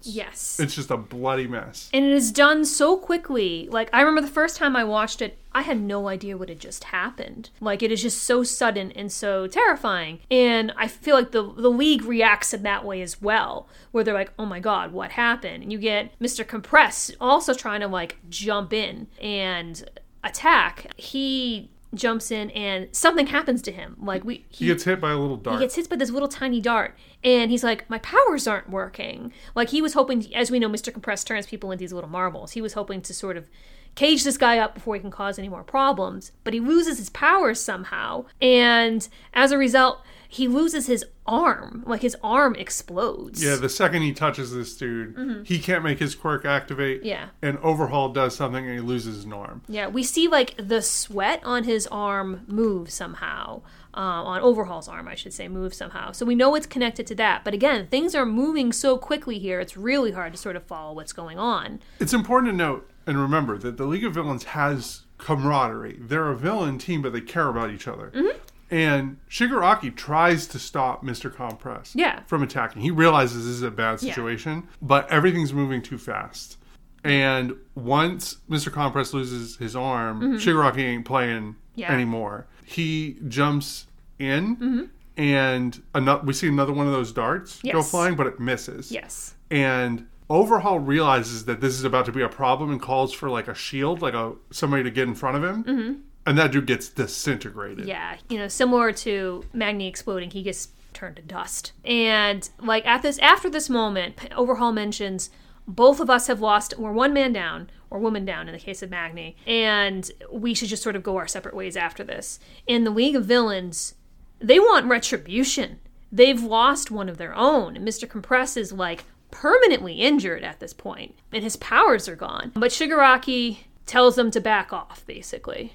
Yes 0.03 0.59
It's 0.59 0.75
just 0.75 0.89
a 0.91 0.97
bloody 0.97 1.47
mess. 1.47 1.89
and 1.93 2.05
it 2.05 2.11
is 2.11 2.31
done 2.31 2.65
so 2.65 2.97
quickly. 2.97 3.67
Like 3.71 3.89
I 3.93 3.99
remember 4.01 4.21
the 4.21 4.27
first 4.33 4.55
time 4.57 4.75
I 4.75 4.83
watched 4.83 5.21
it, 5.21 5.37
I 5.53 5.61
had 5.61 5.79
no 5.81 6.07
idea 6.07 6.37
what 6.37 6.49
had 6.49 6.59
just 6.59 6.85
happened. 6.85 7.49
Like 7.59 7.83
it 7.83 7.91
is 7.91 8.01
just 8.01 8.23
so 8.23 8.43
sudden 8.43 8.91
and 8.93 9.11
so 9.11 9.47
terrifying. 9.47 10.19
And 10.31 10.73
I 10.77 10.87
feel 10.87 11.15
like 11.15 11.31
the 11.31 11.43
the 11.43 11.69
league 11.71 12.03
reacts 12.03 12.53
in 12.53 12.63
that 12.63 12.85
way 12.85 13.01
as 13.01 13.21
well, 13.21 13.67
where 13.91 14.03
they're 14.03 14.13
like, 14.13 14.33
"Oh 14.39 14.45
my 14.45 14.59
god, 14.59 14.91
what 14.93 15.11
happened?" 15.11 15.63
And 15.63 15.71
you 15.71 15.77
get 15.77 16.17
Mr. 16.19 16.47
Compress 16.47 17.11
also 17.19 17.53
trying 17.53 17.81
to 17.81 17.87
like 17.87 18.17
jump 18.29 18.73
in 18.73 19.07
and 19.21 19.83
attack. 20.23 20.87
He 20.95 21.69
jumps 21.95 22.31
in 22.31 22.49
and 22.51 22.87
something 22.91 23.27
happens 23.27 23.61
to 23.63 23.71
him. 23.71 23.95
Like 24.01 24.23
we 24.23 24.45
He 24.49 24.65
gets 24.67 24.83
hit 24.83 24.99
by 24.99 25.11
a 25.11 25.17
little 25.17 25.37
dart. 25.37 25.59
he 25.59 25.63
gets 25.65 25.75
hit 25.75 25.89
by 25.89 25.95
this 25.95 26.09
little 26.09 26.27
tiny 26.27 26.59
dart, 26.61 26.95
and 27.23 27.51
he's 27.51 27.63
like, 27.63 27.89
"My 27.89 27.99
powers 27.99 28.47
aren't 28.47 28.69
working." 28.69 29.31
Like 29.55 29.69
he 29.69 29.81
was 29.81 29.93
hoping, 29.93 30.33
as 30.35 30.51
we 30.51 30.59
know, 30.59 30.69
Mister 30.69 30.91
Compress 30.91 31.23
turns 31.23 31.45
people 31.45 31.71
into 31.71 31.81
these 31.81 31.93
little 31.93 32.09
marbles. 32.09 32.51
He 32.51 32.61
was 32.61 32.73
hoping 32.73 33.01
to 33.01 33.13
sort 33.13 33.37
of 33.37 33.49
cage 33.95 34.23
this 34.23 34.37
guy 34.37 34.57
up 34.57 34.73
before 34.73 34.95
he 34.95 35.01
can 35.01 35.11
cause 35.11 35.37
any 35.37 35.49
more 35.49 35.63
problems, 35.63 36.31
but 36.43 36.53
he 36.53 36.59
loses 36.59 36.97
his 36.97 37.11
powers 37.11 37.59
somehow, 37.61 38.25
and 38.41 39.07
as 39.35 39.51
a 39.51 39.57
result, 39.57 40.01
he 40.33 40.47
loses 40.47 40.87
his 40.87 41.05
arm. 41.25 41.83
Like 41.85 42.01
his 42.01 42.17
arm 42.23 42.55
explodes. 42.55 43.43
yeah, 43.43 43.55
the 43.55 43.69
second 43.69 44.01
he 44.01 44.13
touches 44.13 44.53
this 44.53 44.75
dude, 44.75 45.45
he 45.47 45.59
can't 45.59 45.83
make 45.83 45.99
his 45.99 46.15
quirk 46.15 46.43
activate. 46.43 46.99
Mm-hmm. 46.99 47.07
Yeah. 47.07 47.27
And 47.41 47.57
Overhaul 47.59 48.09
does 48.09 48.35
something 48.35 48.65
and 48.65 48.73
he 48.73 48.81
loses 48.81 49.25
an 49.25 49.33
arm. 49.33 49.61
Yeah, 49.67 49.87
we 49.87 50.03
see 50.03 50.27
like 50.27 50.55
the 50.57 50.81
sweat 50.81 51.41
on 51.43 51.65
his 51.65 51.87
arm 51.87 52.41
move 52.47 52.89
somehow. 52.89 53.61
Uh, 53.95 54.25
on 54.25 54.41
Overhaul's 54.41 54.87
arm, 54.87 55.07
I 55.07 55.13
should 55.13 55.33
say, 55.33 55.47
move 55.47 55.71
somehow. 55.71 56.13
So 56.13 56.25
we 56.25 56.33
know 56.33 56.55
it's 56.55 56.65
connected 56.65 57.05
to 57.07 57.15
that. 57.15 57.43
But 57.43 57.53
again, 57.53 57.85
things 57.87 58.15
are 58.15 58.25
moving 58.25 58.71
so 58.73 58.97
quickly 58.97 59.37
here, 59.37 59.59
it's 59.59 59.77
really 59.77 60.11
hard 60.13 60.33
to 60.33 60.39
sort 60.39 60.55
of 60.55 60.63
follow 60.63 60.93
what's 60.93 61.13
going 61.13 61.37
on. 61.37 61.79
It's 61.99 62.11
important 62.11 62.51
to 62.53 62.57
note 62.57 62.89
and 63.05 63.19
remember 63.19 63.55
that 63.59 63.77
the 63.77 63.85
League 63.85 64.03
of 64.03 64.15
Villains 64.15 64.45
has 64.45 65.03
camaraderie. 65.19 65.97
They're 66.01 66.29
a 66.31 66.35
villain 66.35 66.79
team, 66.79 67.03
but 67.03 67.13
they 67.13 67.21
care 67.21 67.49
about 67.49 67.69
each 67.69 67.87
other. 67.87 68.11
Mm-hmm. 68.15 68.37
And 68.73 69.17
Shigaraki 69.29 69.95
tries 69.95 70.47
to 70.47 70.57
stop 70.57 71.03
Mr. 71.03 71.31
Compress 71.33 71.93
Yeah. 71.95 72.21
from 72.25 72.41
attacking. 72.41 72.81
He 72.81 72.89
realizes 72.89 73.45
this 73.45 73.53
is 73.55 73.61
a 73.61 73.69
bad 73.69 74.01
Yeah. 74.01 74.09
situation, 74.13 74.67
but 74.81 75.07
everything's 75.11 75.53
moving 75.53 75.83
too 75.83 75.99
fast. 75.99 76.57
And 77.03 77.53
once 77.75 78.37
Mr. 78.49 78.71
Compress 78.71 79.13
loses 79.13 79.57
his 79.57 79.75
arm, 79.75 80.39
Shigaraki 80.39 80.79
ain't 80.79 81.05
playing 81.05 81.41
Mm-hmm. 81.43 81.57
Yeah. 81.75 81.85
Mm-hmm. 81.87 81.93
anymore. 81.95 82.47
He 82.65 83.17
jumps 83.27 83.85
in, 84.17 84.89
and 85.17 85.81
ano- 85.93 86.21
we 86.23 86.33
see 86.33 86.47
another 86.47 86.73
one 86.73 86.87
of 86.87 86.93
those 86.93 87.11
darts 87.11 87.61
go 87.61 87.83
flying, 87.83 88.15
but 88.15 88.25
it 88.25 88.39
misses. 88.39 88.91
Yes. 88.91 89.35
And 89.51 90.07
Overhaul 90.29 90.79
realizes 90.79 91.45
that 91.45 91.61
this 91.61 91.73
is 91.75 91.83
about 91.83 92.05
to 92.05 92.11
be 92.11 92.21
a 92.21 92.29
problem 92.29 92.71
and 92.71 92.81
calls 92.81 93.13
for 93.13 93.29
like 93.29 93.47
a 93.47 93.53
shield, 93.53 94.01
like 94.01 94.13
a 94.15 94.33
somebody 94.51 94.81
to 94.81 94.89
get 94.89 95.07
in 95.07 95.13
front 95.13 95.37
of 95.37 95.43
him. 95.43 95.63
Mm-hmm. 95.63 95.93
And 96.25 96.37
that 96.37 96.51
dude 96.51 96.67
gets 96.67 96.89
disintegrated. 96.89 97.85
Yeah, 97.85 98.17
you 98.29 98.37
know, 98.37 98.47
similar 98.47 98.91
to 98.93 99.43
Magne 99.53 99.87
exploding, 99.87 100.31
he 100.31 100.41
gets 100.41 100.69
turned 100.93 101.17
to 101.17 101.21
dust. 101.21 101.73
And 101.83 102.49
like 102.59 102.85
at 102.85 103.01
this 103.01 103.19
after 103.19 103.49
this 103.49 103.69
moment, 103.69 104.17
Overhaul 104.35 104.71
mentions 104.71 105.29
both 105.67 105.99
of 105.99 106.09
us 106.09 106.27
have 106.27 106.41
lost 106.41 106.77
we're 106.77 106.91
one 106.91 107.13
man 107.13 107.33
down 107.33 107.69
or 107.89 107.99
woman 107.99 108.25
down 108.25 108.47
in 108.47 108.53
the 108.53 108.59
case 108.59 108.81
of 108.81 108.89
Magne, 108.89 109.35
and 109.45 110.09
we 110.31 110.53
should 110.53 110.69
just 110.69 110.83
sort 110.83 110.95
of 110.95 111.03
go 111.03 111.17
our 111.17 111.27
separate 111.27 111.55
ways 111.55 111.77
after 111.77 112.03
this. 112.03 112.39
In 112.67 112.83
the 112.83 112.91
League 112.91 113.15
of 113.15 113.25
Villains, 113.25 113.95
they 114.39 114.59
want 114.59 114.87
retribution. 114.87 115.79
They've 116.11 116.41
lost 116.41 116.91
one 116.91 117.07
of 117.07 117.17
their 117.17 117.35
own. 117.35 117.75
Mr. 117.77 118.09
Compress 118.09 118.57
is 118.57 118.73
like 118.73 119.05
permanently 119.31 119.95
injured 119.95 120.43
at 120.43 120.59
this 120.59 120.73
point, 120.73 121.15
and 121.31 121.43
his 121.43 121.55
powers 121.57 122.07
are 122.07 122.15
gone. 122.15 122.51
But 122.55 122.71
Shigaraki 122.71 123.59
tells 123.85 124.15
them 124.15 124.31
to 124.31 124.41
back 124.41 124.73
off, 124.73 125.05
basically. 125.05 125.73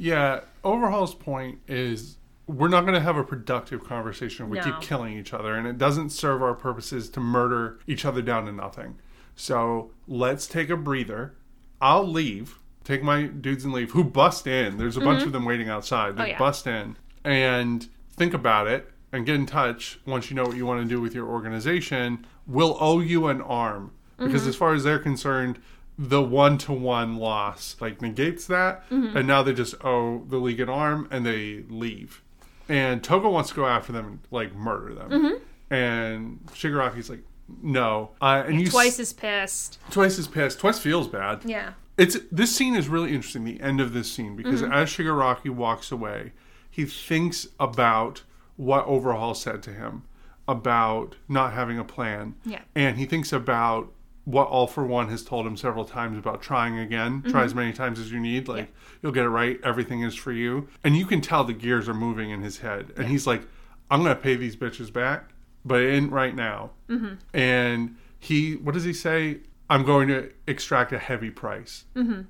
Yeah, 0.00 0.40
Overhaul's 0.64 1.14
point 1.14 1.58
is 1.68 2.16
we're 2.46 2.68
not 2.68 2.82
going 2.82 2.94
to 2.94 3.00
have 3.00 3.18
a 3.18 3.22
productive 3.22 3.84
conversation 3.84 4.46
if 4.46 4.50
we 4.50 4.56
No. 4.58 4.64
keep 4.64 4.80
killing 4.80 5.16
each 5.18 5.34
other, 5.34 5.54
and 5.54 5.66
it 5.66 5.76
doesn't 5.76 6.08
serve 6.10 6.42
our 6.42 6.54
purposes 6.54 7.10
to 7.10 7.20
murder 7.20 7.78
each 7.86 8.06
other 8.06 8.22
down 8.22 8.46
to 8.46 8.52
nothing. 8.52 8.96
So 9.36 9.90
let's 10.08 10.46
take 10.46 10.70
a 10.70 10.76
breather. 10.76 11.34
I'll 11.82 12.06
leave, 12.08 12.58
take 12.82 13.02
my 13.02 13.24
dudes 13.24 13.64
and 13.66 13.74
leave, 13.74 13.90
who 13.90 14.02
bust 14.02 14.46
in. 14.46 14.78
There's 14.78 14.96
a 14.96 15.00
bunch 15.00 15.22
of 15.22 15.32
them 15.32 15.44
waiting 15.44 15.68
outside. 15.68 16.16
They 16.16 16.22
Mm-hmm. 16.22 16.28
Oh, 16.30 16.32
yeah. 16.32 16.38
bust 16.38 16.66
in 16.66 16.96
and 17.24 17.86
think 18.16 18.32
about 18.32 18.66
it 18.68 18.90
and 19.12 19.26
get 19.26 19.34
in 19.34 19.44
touch 19.44 20.00
once 20.06 20.30
you 20.30 20.34
know 20.36 20.44
what 20.44 20.56
you 20.56 20.64
want 20.64 20.82
to 20.82 20.88
do 20.88 21.00
with 21.00 21.14
your 21.14 21.26
organization. 21.28 22.26
We'll 22.46 22.76
owe 22.80 23.00
you 23.00 23.26
an 23.28 23.42
arm. 23.42 23.92
Because 24.18 24.40
Mm-hmm. 24.42 24.48
as 24.50 24.56
far 24.56 24.74
as 24.74 24.84
they're 24.84 24.98
concerned, 24.98 25.58
the 26.02 26.22
one 26.22 26.56
to 26.56 26.72
one 26.72 27.16
loss 27.16 27.76
like 27.78 28.00
negates 28.00 28.46
that, 28.46 28.88
Mm-hmm. 28.88 29.16
and 29.18 29.26
now 29.28 29.42
they 29.42 29.52
just 29.52 29.74
owe 29.84 30.24
the 30.28 30.38
league 30.38 30.60
an 30.60 30.70
arm 30.70 31.06
and 31.10 31.26
they 31.26 31.64
leave. 31.68 32.22
And 32.70 33.04
Toga 33.04 33.28
wants 33.28 33.50
to 33.50 33.54
go 33.56 33.66
after 33.66 33.92
them 33.92 34.06
and 34.06 34.18
like 34.30 34.54
murder 34.54 34.94
them, 34.94 35.10
Mm-hmm. 35.10 35.74
and 35.74 36.40
Shigaraki's 36.52 37.10
like, 37.10 37.22
no. 37.62 38.12
Uh, 38.20 38.44
and 38.46 38.60
you 38.60 38.66
s- 38.68 38.72
Twice 38.72 38.98
as 39.00 39.12
pissed. 39.12 39.78
twice 39.90 40.18
as 40.18 40.26
pissed. 40.28 40.58
Twice 40.60 40.78
feels 40.78 41.06
bad. 41.08 41.42
Yeah. 41.44 41.72
It's 41.98 42.16
this 42.32 42.54
scene 42.56 42.74
is 42.76 42.88
really 42.88 43.12
interesting. 43.14 43.44
The 43.44 43.60
end 43.60 43.80
of 43.80 43.92
this 43.92 44.10
scene 44.10 44.36
because 44.36 44.62
Mm-hmm. 44.62 44.72
as 44.72 44.88
Shigaraki 44.88 45.50
walks 45.50 45.92
away, 45.92 46.32
he 46.70 46.86
thinks 46.86 47.48
about 47.58 48.22
what 48.56 48.86
Overhaul 48.86 49.34
said 49.34 49.62
to 49.64 49.70
him 49.72 50.04
about 50.48 51.16
not 51.28 51.52
having 51.52 51.78
a 51.78 51.84
plan. 51.84 52.36
Yeah. 52.44 52.60
and 52.74 52.96
he 52.96 53.04
thinks 53.04 53.32
about 53.32 53.92
what 54.24 54.48
All 54.48 54.66
for 54.66 54.84
One 54.84 55.08
has 55.08 55.24
told 55.24 55.46
him 55.46 55.56
several 55.56 55.84
times 55.84 56.18
about 56.18 56.42
trying 56.42 56.78
again. 56.78 57.22
Try 57.22 57.30
Mm-hmm. 57.30 57.38
as 57.46 57.54
many 57.54 57.72
times 57.72 57.98
as 57.98 58.12
you 58.12 58.20
need. 58.20 58.48
Like 58.48 58.72
you'll 59.02 59.12
get 59.12 59.24
it 59.24 59.28
right. 59.30 59.58
Everything 59.64 60.02
is 60.02 60.14
for 60.14 60.32
you, 60.32 60.68
and 60.84 60.96
you 60.96 61.06
can 61.06 61.20
tell 61.20 61.44
the 61.44 61.52
gears 61.52 61.88
are 61.88 61.94
moving 61.94 62.30
in 62.30 62.42
his 62.42 62.58
head. 62.58 62.92
And 62.96 63.08
he's 63.08 63.26
like, 63.26 63.42
"I'm 63.90 64.02
gonna 64.02 64.14
pay 64.16 64.36
these 64.36 64.56
bitches 64.56 64.92
back, 64.92 65.30
but 65.64 65.80
it 65.80 65.90
ain't 65.92 66.12
right 66.12 66.34
now." 66.34 66.70
Mm-hmm. 66.88 67.14
And 67.36 67.96
he, 68.18 68.54
what 68.56 68.74
does 68.74 68.84
he 68.84 68.92
say? 68.92 69.38
I'm 69.70 69.84
going 69.84 70.08
to 70.08 70.30
extract 70.46 70.92
a 70.92 70.98
heavy 70.98 71.30
price 71.30 71.84
Mm-hmm. 71.94 72.22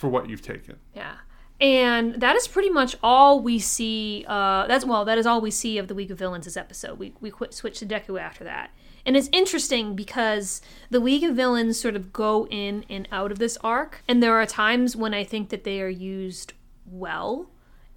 for 0.00 0.08
what 0.08 0.28
you've 0.28 0.42
taken. 0.42 0.76
Yeah. 0.94 1.16
And 1.60 2.20
that 2.20 2.36
is 2.36 2.46
pretty 2.48 2.68
much 2.70 2.96
all 3.02 3.40
we 3.40 3.58
see. 3.58 4.24
Uh, 4.28 4.66
that's 4.66 4.84
well, 4.84 5.04
that 5.06 5.16
is 5.16 5.26
all 5.26 5.40
we 5.40 5.50
see 5.50 5.78
of 5.78 5.88
the 5.88 5.94
week 5.94 6.10
of 6.10 6.18
Villains 6.18 6.44
this 6.44 6.56
episode. 6.56 6.98
We 6.98 7.14
we 7.20 7.30
quit, 7.30 7.54
switch 7.54 7.78
to 7.78 7.86
Deku 7.86 8.20
after 8.20 8.44
that, 8.44 8.70
and 9.06 9.16
it's 9.16 9.30
interesting 9.32 9.94
because 9.94 10.60
the 10.90 11.00
League 11.00 11.22
of 11.22 11.36
Villains 11.36 11.80
sort 11.80 11.96
of 11.96 12.12
go 12.12 12.46
in 12.48 12.84
and 12.90 13.08
out 13.12 13.32
of 13.32 13.38
this 13.38 13.56
arc, 13.62 14.02
and 14.08 14.22
there 14.22 14.36
are 14.36 14.46
times 14.46 14.96
when 14.96 15.14
I 15.14 15.24
think 15.24 15.48
that 15.50 15.64
they 15.64 15.80
are 15.80 15.88
used 15.88 16.52
well. 16.84 17.48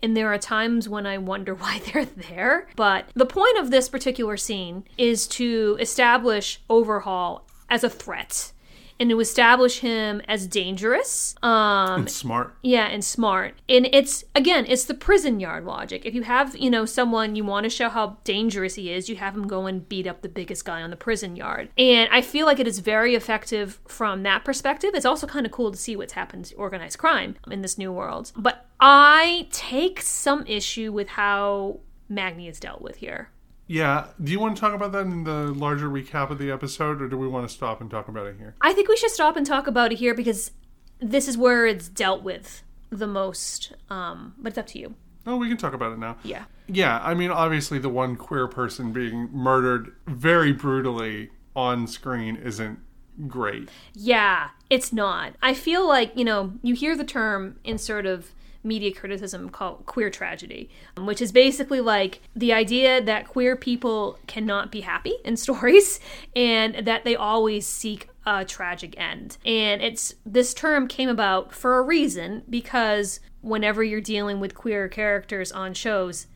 And 0.01 0.16
there 0.16 0.32
are 0.32 0.38
times 0.38 0.88
when 0.88 1.06
I 1.06 1.18
wonder 1.18 1.54
why 1.56 1.80
they're 1.80 2.06
there. 2.06 2.68
But 2.75 3.06
the 3.16 3.25
point 3.25 3.58
of 3.58 3.72
this 3.72 3.89
particular 3.89 4.38
scene 4.38 4.86
is 4.98 5.28
to 5.30 5.78
establish 5.82 6.62
Overhaul 6.70 7.46
as 7.70 7.84
a 7.84 7.89
threat 7.89 8.54
and 9.00 9.10
to 9.10 9.20
establish 9.20 9.79
him 9.79 10.22
as 10.27 10.46
dangerous. 10.48 11.36
Um, 11.41 12.01
And 12.01 12.10
smart. 12.12 12.56
yeah, 12.62 12.88
and 12.88 13.03
smart. 13.03 13.56
And 13.70 13.88
it's 13.94 14.24
again, 14.36 14.65
it's 14.68 14.84
the 14.86 14.94
prison 14.94 15.39
yard 15.39 15.65
logic. 15.65 16.06
If 16.06 16.13
you 16.13 16.24
have, 16.24 16.56
you 16.58 16.70
know, 16.70 16.86
someone 16.86 17.36
you 17.36 17.46
want 17.46 17.63
to 17.63 17.70
show 17.70 17.89
how 17.89 18.18
dangerous 18.24 18.75
he 18.75 18.91
is, 18.91 19.08
you 19.10 19.15
have 19.15 19.36
him 19.36 19.48
go 19.48 19.65
and 19.68 19.88
beat 19.88 20.08
up 20.08 20.22
the 20.22 20.29
biggest 20.29 20.65
guy 20.65 20.82
on 20.82 20.89
the 20.89 20.96
prison 20.96 21.36
yard. 21.36 21.70
And 21.77 22.10
I 22.12 22.22
feel 22.22 22.46
like 22.46 22.60
it 22.60 22.68
is 22.68 22.79
very 22.79 23.15
effective 23.15 23.79
from 23.88 24.24
that 24.24 24.44
perspective. 24.44 24.91
It's 24.94 25.06
also 25.06 25.27
kind 25.27 25.46
of 25.46 25.51
cool 25.51 25.72
to 25.72 25.77
see 25.77 25.96
what's 25.96 26.13
happened 26.13 26.46
to 26.46 26.56
organized 26.56 26.98
crime 26.98 27.36
in 27.50 27.62
this 27.62 27.77
new 27.77 27.91
world. 27.91 28.32
But 28.36 28.65
I 28.79 29.48
take 29.51 30.01
some 30.01 30.46
issue 30.48 30.91
with 30.91 31.10
how 31.10 31.79
Magne 32.10 32.48
is 32.48 32.60
dealt 32.60 32.82
with 32.82 32.98
here. 32.98 33.29
Yeah. 33.70 34.08
Do 34.22 34.32
you 34.32 34.40
want 34.40 34.56
to 34.56 34.60
talk 34.60 34.74
about 34.74 34.92
that 34.94 35.06
in 35.06 35.24
the 35.26 35.54
larger 35.54 35.88
recap 35.90 36.32
of 36.32 36.40
the 36.40 36.50
episode, 36.50 37.02
or 37.04 37.08
do 37.08 37.18
we 37.18 37.28
want 37.28 37.48
to 37.48 37.54
stop 37.54 37.80
and 37.82 37.90
talk 37.90 38.08
about 38.08 38.26
it 38.26 38.36
here? 38.38 38.56
I 38.62 38.74
think 38.74 38.90
we 38.90 38.98
should 38.98 39.12
stop 39.12 39.38
and 39.38 39.46
talk 39.46 39.68
about 39.68 39.92
it 39.92 40.00
here 40.00 40.16
because 40.16 40.52
this 41.00 41.28
is 41.28 41.38
where 41.38 41.68
it's 41.68 41.88
dealt 41.88 42.24
with 42.24 42.64
the 42.90 43.06
most. 43.06 43.74
Um, 43.92 44.34
but 44.40 44.50
it's 44.50 44.58
up 44.58 44.66
to 44.68 44.80
you. 44.80 44.96
Oh, 45.28 45.38
we 45.38 45.48
can 45.48 45.58
talk 45.58 45.74
about 45.74 45.94
it 45.94 46.00
now. 46.00 46.18
Yeah. 46.24 46.46
Yeah, 46.68 47.00
I 47.04 47.14
mean, 47.14 47.30
obviously, 47.30 47.78
the 47.78 47.90
one 47.90 48.16
queer 48.16 48.48
person 48.48 48.92
being 48.92 49.30
murdered 49.32 49.94
very 50.08 50.52
brutally 50.52 51.30
on 51.56 51.86
screen 51.86 52.38
isn't 52.38 52.80
great. 53.28 53.70
Yeah, 53.94 54.50
it's 54.72 54.92
not. 54.92 55.34
I 55.44 55.54
feel 55.54 55.88
like, 55.88 56.18
you 56.18 56.26
know, 56.26 56.54
you 56.64 56.74
hear 56.74 56.98
the 56.98 57.04
term 57.04 57.60
in 57.64 57.78
sort 57.78 58.08
of 58.08 58.34
media 58.63 58.94
criticism 58.94 59.50
called 59.50 59.86
queer 59.86 60.10
tragedy, 60.10 60.70
um, 60.98 61.06
which 61.06 61.22
is 61.22 61.32
basically 61.32 61.82
like 61.82 62.22
the 62.36 62.54
idea 62.54 63.01
that 63.01 63.28
queer 63.28 63.56
people 63.56 64.18
cannot 64.28 64.72
be 64.72 64.82
happy 64.82 65.16
in 65.24 65.38
stories 65.46 66.00
and 66.36 66.86
that 66.86 67.04
they 67.04 67.16
always 67.16 67.66
seek 67.66 68.10
a 68.25 68.46
tragic 68.46 69.00
end. 69.00 69.38
And 69.46 69.82
it's 69.82 70.16
this 70.25 70.54
term 70.54 70.88
came 70.88 71.10
about 71.10 71.54
for 71.54 71.78
a 71.78 71.82
reason 71.82 72.44
because 72.50 73.20
whenever 73.42 73.84
you're 73.84 74.01
dealing 74.01 74.39
with 74.39 74.56
queer 74.56 74.88
characters 74.88 75.51
on 75.51 75.74
shows, 75.74 76.28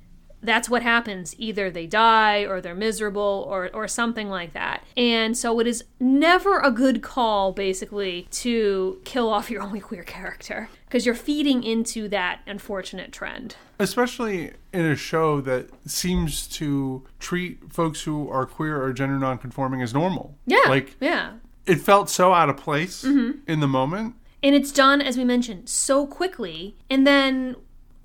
that's 0.43 0.69
what 0.69 0.83
happens. 0.83 1.33
Either 1.39 1.71
they 1.71 1.88
die 1.88 2.41
or 2.41 2.62
they're 2.62 2.75
miserable 2.75 3.45
or, 3.50 3.69
or 3.73 3.88
something 3.88 4.29
like 4.29 4.53
that. 4.53 4.83
And 4.97 5.38
so 5.38 5.59
it 5.59 5.67
is 5.67 5.83
never 6.00 6.59
a 6.59 6.69
good 6.69 7.01
call, 7.01 7.53
basically, 7.53 8.27
to 8.31 9.00
kill 9.05 9.29
off 9.29 9.50
your 9.50 9.62
only 9.67 9.79
queer 9.79 10.03
character 10.03 10.69
because 10.85 11.05
you're 11.05 11.15
feeding 11.15 11.63
into 11.63 12.07
that 12.09 12.41
unfortunate 12.45 13.12
trend. 13.12 13.55
Especially 13.79 14.51
in 14.71 14.85
a 14.85 14.95
show 14.95 15.41
that 15.41 15.69
seems 15.89 16.47
to 16.47 17.03
treat 17.19 17.71
folks 17.73 18.01
who 18.03 18.29
are 18.29 18.45
queer 18.45 18.81
or 18.83 18.93
gender 18.93 19.17
nonconforming 19.17 19.81
as 19.81 19.93
normal. 19.93 20.35
Yeah. 20.45 20.59
Like, 20.67 20.95
yeah. 21.00 21.33
it 21.65 21.75
felt 21.81 22.09
so 22.09 22.33
out 22.33 22.50
of 22.50 22.57
place 22.57 23.03
Mm-hmm. 23.03 23.39
in 23.51 23.59
the 23.59 23.67
moment. 23.67 24.15
And 24.43 24.53
it's 24.55 24.73
done, 24.73 25.01
as 25.01 25.17
we 25.17 25.23
mentioned, 25.23 25.69
so 25.69 26.05
quickly. 26.05 26.75
And 26.89 27.07
then 27.07 27.55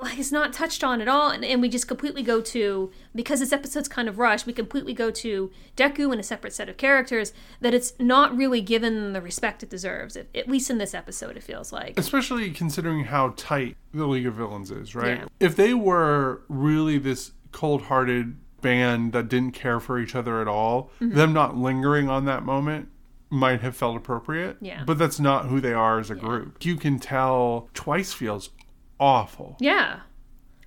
like 0.00 0.18
it's 0.18 0.30
not 0.30 0.52
touched 0.52 0.84
on 0.84 1.00
at 1.00 1.08
all 1.08 1.30
and, 1.30 1.44
and 1.44 1.60
we 1.60 1.68
just 1.68 1.88
completely 1.88 2.22
go 2.22 2.40
to 2.40 2.90
because 3.14 3.40
this 3.40 3.52
episode's 3.52 3.88
kind 3.88 4.08
of 4.08 4.18
rushed 4.18 4.46
we 4.46 4.52
completely 4.52 4.94
go 4.94 5.10
to 5.10 5.50
deku 5.76 6.10
and 6.12 6.20
a 6.20 6.22
separate 6.22 6.52
set 6.52 6.68
of 6.68 6.76
characters 6.76 7.32
that 7.60 7.74
it's 7.74 7.92
not 7.98 8.36
really 8.36 8.60
given 8.60 9.12
the 9.12 9.20
respect 9.20 9.62
it 9.62 9.70
deserves 9.70 10.16
at, 10.16 10.26
at 10.34 10.48
least 10.48 10.70
in 10.70 10.78
this 10.78 10.94
episode 10.94 11.36
it 11.36 11.42
feels 11.42 11.72
like 11.72 11.98
Especially 11.98 12.50
considering 12.50 13.04
how 13.04 13.34
tight 13.36 13.76
the 13.92 14.06
League 14.06 14.26
of 14.26 14.34
Villains 14.34 14.70
is, 14.70 14.94
right? 14.94 15.18
Yeah. 15.18 15.24
If 15.40 15.56
they 15.56 15.74
were 15.74 16.42
really 16.48 16.98
this 16.98 17.32
cold 17.52 17.82
hearted 17.82 18.36
band 18.60 19.12
that 19.12 19.28
didn't 19.28 19.52
care 19.52 19.80
for 19.80 19.98
each 19.98 20.14
other 20.14 20.40
at 20.40 20.48
all, 20.48 20.90
Mm-hmm. 21.00 21.14
them 21.16 21.32
not 21.32 21.56
lingering 21.56 22.08
on 22.08 22.24
that 22.26 22.44
moment 22.44 22.88
might 23.30 23.60
have 23.60 23.76
felt 23.76 23.96
appropriate. 23.96 24.56
Yeah. 24.60 24.84
But 24.86 24.98
that's 24.98 25.18
not 25.20 25.46
who 25.46 25.60
they 25.60 25.72
are 25.72 25.98
as 25.98 26.10
a 26.10 26.14
group. 26.14 26.64
You 26.64 26.76
can 26.76 26.98
tell 26.98 27.68
Twice 27.74 28.12
feels 28.12 28.50
awful 29.00 29.56
yeah 29.60 30.00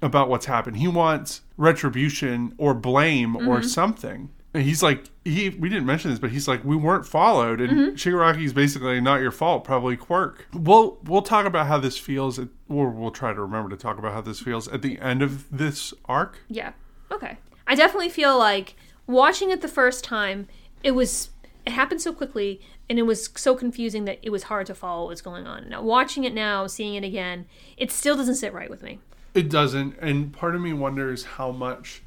about 0.04 0.30
what's 0.30 0.48
happened. 0.48 0.78
He 0.78 0.88
wants 0.88 1.42
retribution 1.58 2.54
or 2.58 2.74
blame 2.74 3.34
Mm-hmm. 3.36 3.48
or 3.48 3.62
something. 3.62 4.30
And 4.54 4.64
he's 4.64 4.82
like, 4.84 5.06
he 5.24 5.50
we 5.50 5.70
didn't 5.70 5.86
mention 5.86 6.10
this, 6.12 6.20
but 6.20 6.32
he's 6.32 6.48
like, 6.48 6.66
we 6.66 6.76
weren't 6.76 7.06
followed, 7.06 7.62
and 7.62 7.72
Mm-hmm. 7.72 7.96
Shigaraki's 7.96 8.52
basically 8.52 9.00
not 9.00 9.22
your 9.22 9.32
fault, 9.32 9.64
probably 9.64 9.96
quirk. 9.96 10.48
We'll 10.54 10.98
we'll 11.04 11.22
talk 11.22 11.46
about 11.46 11.68
how 11.68 11.78
this 11.78 11.98
feels, 11.98 12.38
at, 12.40 12.50
or 12.68 12.90
we'll 12.90 13.12
try 13.12 13.32
to 13.34 13.40
remember 13.42 13.70
to 13.70 13.78
talk 13.78 13.98
about 13.98 14.12
how 14.14 14.22
this 14.22 14.40
feels 14.42 14.68
at 14.68 14.82
the 14.82 15.00
end 15.00 15.22
of 15.22 15.46
this 15.56 15.94
arc. 16.06 16.40
Yeah. 16.50 16.74
Okay. 17.12 17.38
I 17.68 17.76
definitely 17.76 18.10
feel 18.10 18.38
like 18.38 18.76
watching 19.08 19.52
it 19.52 19.62
the 19.62 19.68
first 19.70 20.04
time, 20.04 20.48
it 20.84 20.92
was 20.92 21.30
it 21.66 21.72
happened 21.74 22.02
so 22.02 22.12
quickly 22.12 22.60
and 22.92 23.00
it 23.00 23.04
was 23.04 23.30
so 23.38 23.56
confusing 23.56 24.04
that 24.04 24.20
it 24.22 24.32
was 24.32 24.44
hard 24.44 24.68
to 24.68 24.76
follow 24.76 25.04
what 25.04 25.12
was 25.12 25.22
going 25.22 25.48
on. 25.48 25.70
Now 25.70 25.82
watching 25.82 26.26
it 26.26 26.34
now, 26.34 26.68
seeing 26.68 26.96
it 26.96 27.06
again, 27.06 27.46
it 27.78 27.90
still 27.90 28.18
doesn't 28.18 28.36
sit 28.36 28.52
right 28.52 28.70
with 28.70 28.84
me. 28.84 29.00
It 29.34 29.50
doesn't, 29.50 29.98
and 30.02 30.34
part 30.34 30.56
of 30.56 30.62
me 30.62 30.74
wonders 30.74 31.24
how 31.24 31.54
much 31.54 32.04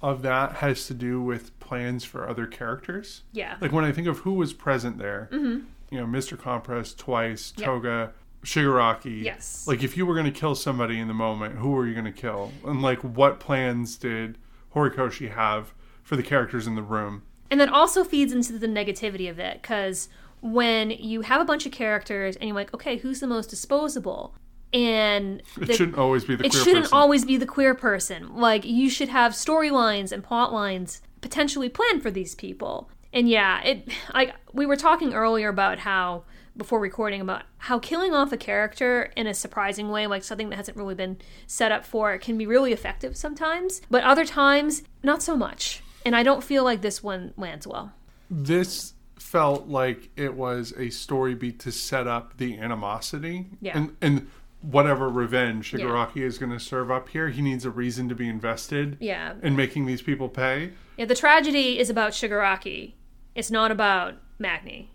of 0.00 0.22
that 0.22 0.52
has 0.52 0.86
to 0.86 0.94
do 0.94 1.20
with 1.20 1.58
plans 1.58 2.04
for 2.04 2.28
other 2.28 2.46
characters. 2.46 3.24
Yeah. 3.32 3.56
Like 3.60 3.72
when 3.72 3.84
I 3.84 3.90
think 3.90 4.06
of 4.06 4.18
who 4.18 4.34
was 4.34 4.52
present 4.52 4.98
there, 4.98 5.28
mm-hmm. 5.32 5.64
you 5.90 5.98
know, 5.98 6.06
Mr. 6.06 6.38
Compress, 6.38 6.94
Twice, 6.94 7.52
Yeah. 7.56 7.66
Toga, 7.66 8.12
Shigaraki. 8.44 9.24
Yes. 9.24 9.66
Like 9.66 9.82
if 9.82 9.96
you 9.96 10.06
were 10.06 10.14
going 10.14 10.32
to 10.32 10.40
kill 10.40 10.54
somebody 10.54 11.00
in 11.00 11.08
the 11.08 11.14
moment, 11.14 11.56
who 11.56 11.70
were 11.70 11.84
you 11.84 11.94
going 11.94 12.04
to 12.04 12.12
kill? 12.12 12.52
And 12.64 12.80
like 12.80 13.00
what 13.00 13.40
plans 13.40 13.96
did 13.96 14.38
Horikoshi 14.72 15.34
have 15.34 15.74
for 16.04 16.14
the 16.14 16.22
characters 16.22 16.68
in 16.68 16.76
the 16.76 16.82
room? 16.82 17.22
And 17.50 17.60
that 17.60 17.70
also 17.70 18.04
feeds 18.04 18.32
into 18.32 18.56
the 18.56 18.66
negativity 18.66 19.28
of 19.28 19.38
it 19.38 19.62
because 19.62 20.08
when 20.40 20.90
you 20.90 21.22
have 21.22 21.40
a 21.40 21.44
bunch 21.44 21.66
of 21.66 21.72
characters 21.72 22.36
and 22.36 22.48
you're 22.48 22.54
like, 22.54 22.72
okay, 22.74 22.96
who's 22.98 23.20
the 23.20 23.26
most 23.26 23.50
disposable? 23.50 24.34
And 24.72 25.42
It 25.60 25.74
shouldn't 25.76 25.96
always 25.96 26.24
be 26.24 26.36
the 26.36 26.44
it 26.44 26.50
queer 26.50 26.62
shouldn't 26.64 26.84
person. 26.84 26.98
always 26.98 27.24
be 27.24 27.36
the 27.36 27.46
queer 27.46 27.74
person. 27.74 28.36
Like 28.36 28.64
you 28.64 28.90
should 28.90 29.08
have 29.08 29.32
storylines 29.32 30.12
and 30.12 30.22
plot 30.22 30.52
lines 30.52 31.00
potentially 31.20 31.68
planned 31.68 32.02
for 32.02 32.10
these 32.10 32.34
people. 32.34 32.90
And 33.12 33.28
yeah, 33.28 33.62
it 33.62 33.88
like 34.12 34.34
we 34.52 34.66
were 34.66 34.76
talking 34.76 35.14
earlier 35.14 35.48
about 35.48 35.78
how 35.78 36.24
before 36.56 36.80
recording 36.80 37.20
about 37.20 37.44
how 37.58 37.78
killing 37.78 38.12
off 38.14 38.32
a 38.32 38.36
character 38.36 39.10
in 39.16 39.26
a 39.26 39.32
surprising 39.32 39.90
way, 39.90 40.06
like 40.06 40.22
something 40.24 40.50
that 40.50 40.56
hasn't 40.56 40.76
really 40.76 40.94
been 40.94 41.16
set 41.46 41.72
up 41.72 41.84
for 41.86 42.18
can 42.18 42.36
be 42.36 42.46
really 42.46 42.72
effective 42.72 43.16
sometimes, 43.16 43.80
but 43.90 44.02
other 44.04 44.24
times 44.26 44.82
not 45.02 45.22
so 45.22 45.36
much. 45.36 45.82
And 46.04 46.14
I 46.16 46.22
don't 46.22 46.42
feel 46.44 46.64
like 46.64 46.82
this 46.82 47.02
one 47.02 47.32
lands 47.36 47.66
well. 47.66 47.92
this 48.28 48.92
felt 49.28 49.68
like 49.68 50.08
it 50.16 50.32
was 50.34 50.72
a 50.78 50.88
story 50.88 51.34
beat 51.34 51.58
to 51.60 51.70
set 51.70 52.06
up 52.06 52.34
the 52.38 52.56
animosity 52.58 53.46
Yeah. 53.60 53.76
and 53.76 53.96
and 54.00 54.26
whatever 54.62 55.08
revenge 55.10 55.70
Shigaraki 55.70 56.22
is 56.22 56.38
going 56.38 56.50
to 56.50 56.58
serve 56.58 56.90
up 56.90 57.10
here 57.10 57.28
he 57.28 57.42
needs 57.42 57.66
a 57.66 57.70
reason 57.70 58.08
to 58.08 58.14
be 58.14 58.26
invested 58.26 58.96
Yeah. 59.00 59.34
in 59.42 59.54
making 59.54 59.84
these 59.84 60.00
people 60.00 60.30
pay 60.30 60.72
Yeah, 60.96 61.04
the 61.04 61.14
tragedy 61.14 61.78
is 61.78 61.90
about 61.90 62.12
Shigaraki. 62.12 62.94
It's 63.34 63.50
not 63.50 63.70
about 63.70 64.14
Magne. 64.38 64.88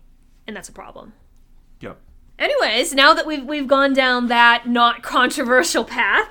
And 0.46 0.54
that's 0.56 0.68
a 0.68 0.72
problem. 0.72 1.12
Anyways, 2.38 2.94
now 2.94 3.14
that 3.14 3.26
we've 3.26 3.44
we've 3.44 3.68
gone 3.68 3.92
down 3.92 4.26
that 4.28 4.66
not 4.66 5.02
controversial 5.02 5.84
path, 5.84 6.28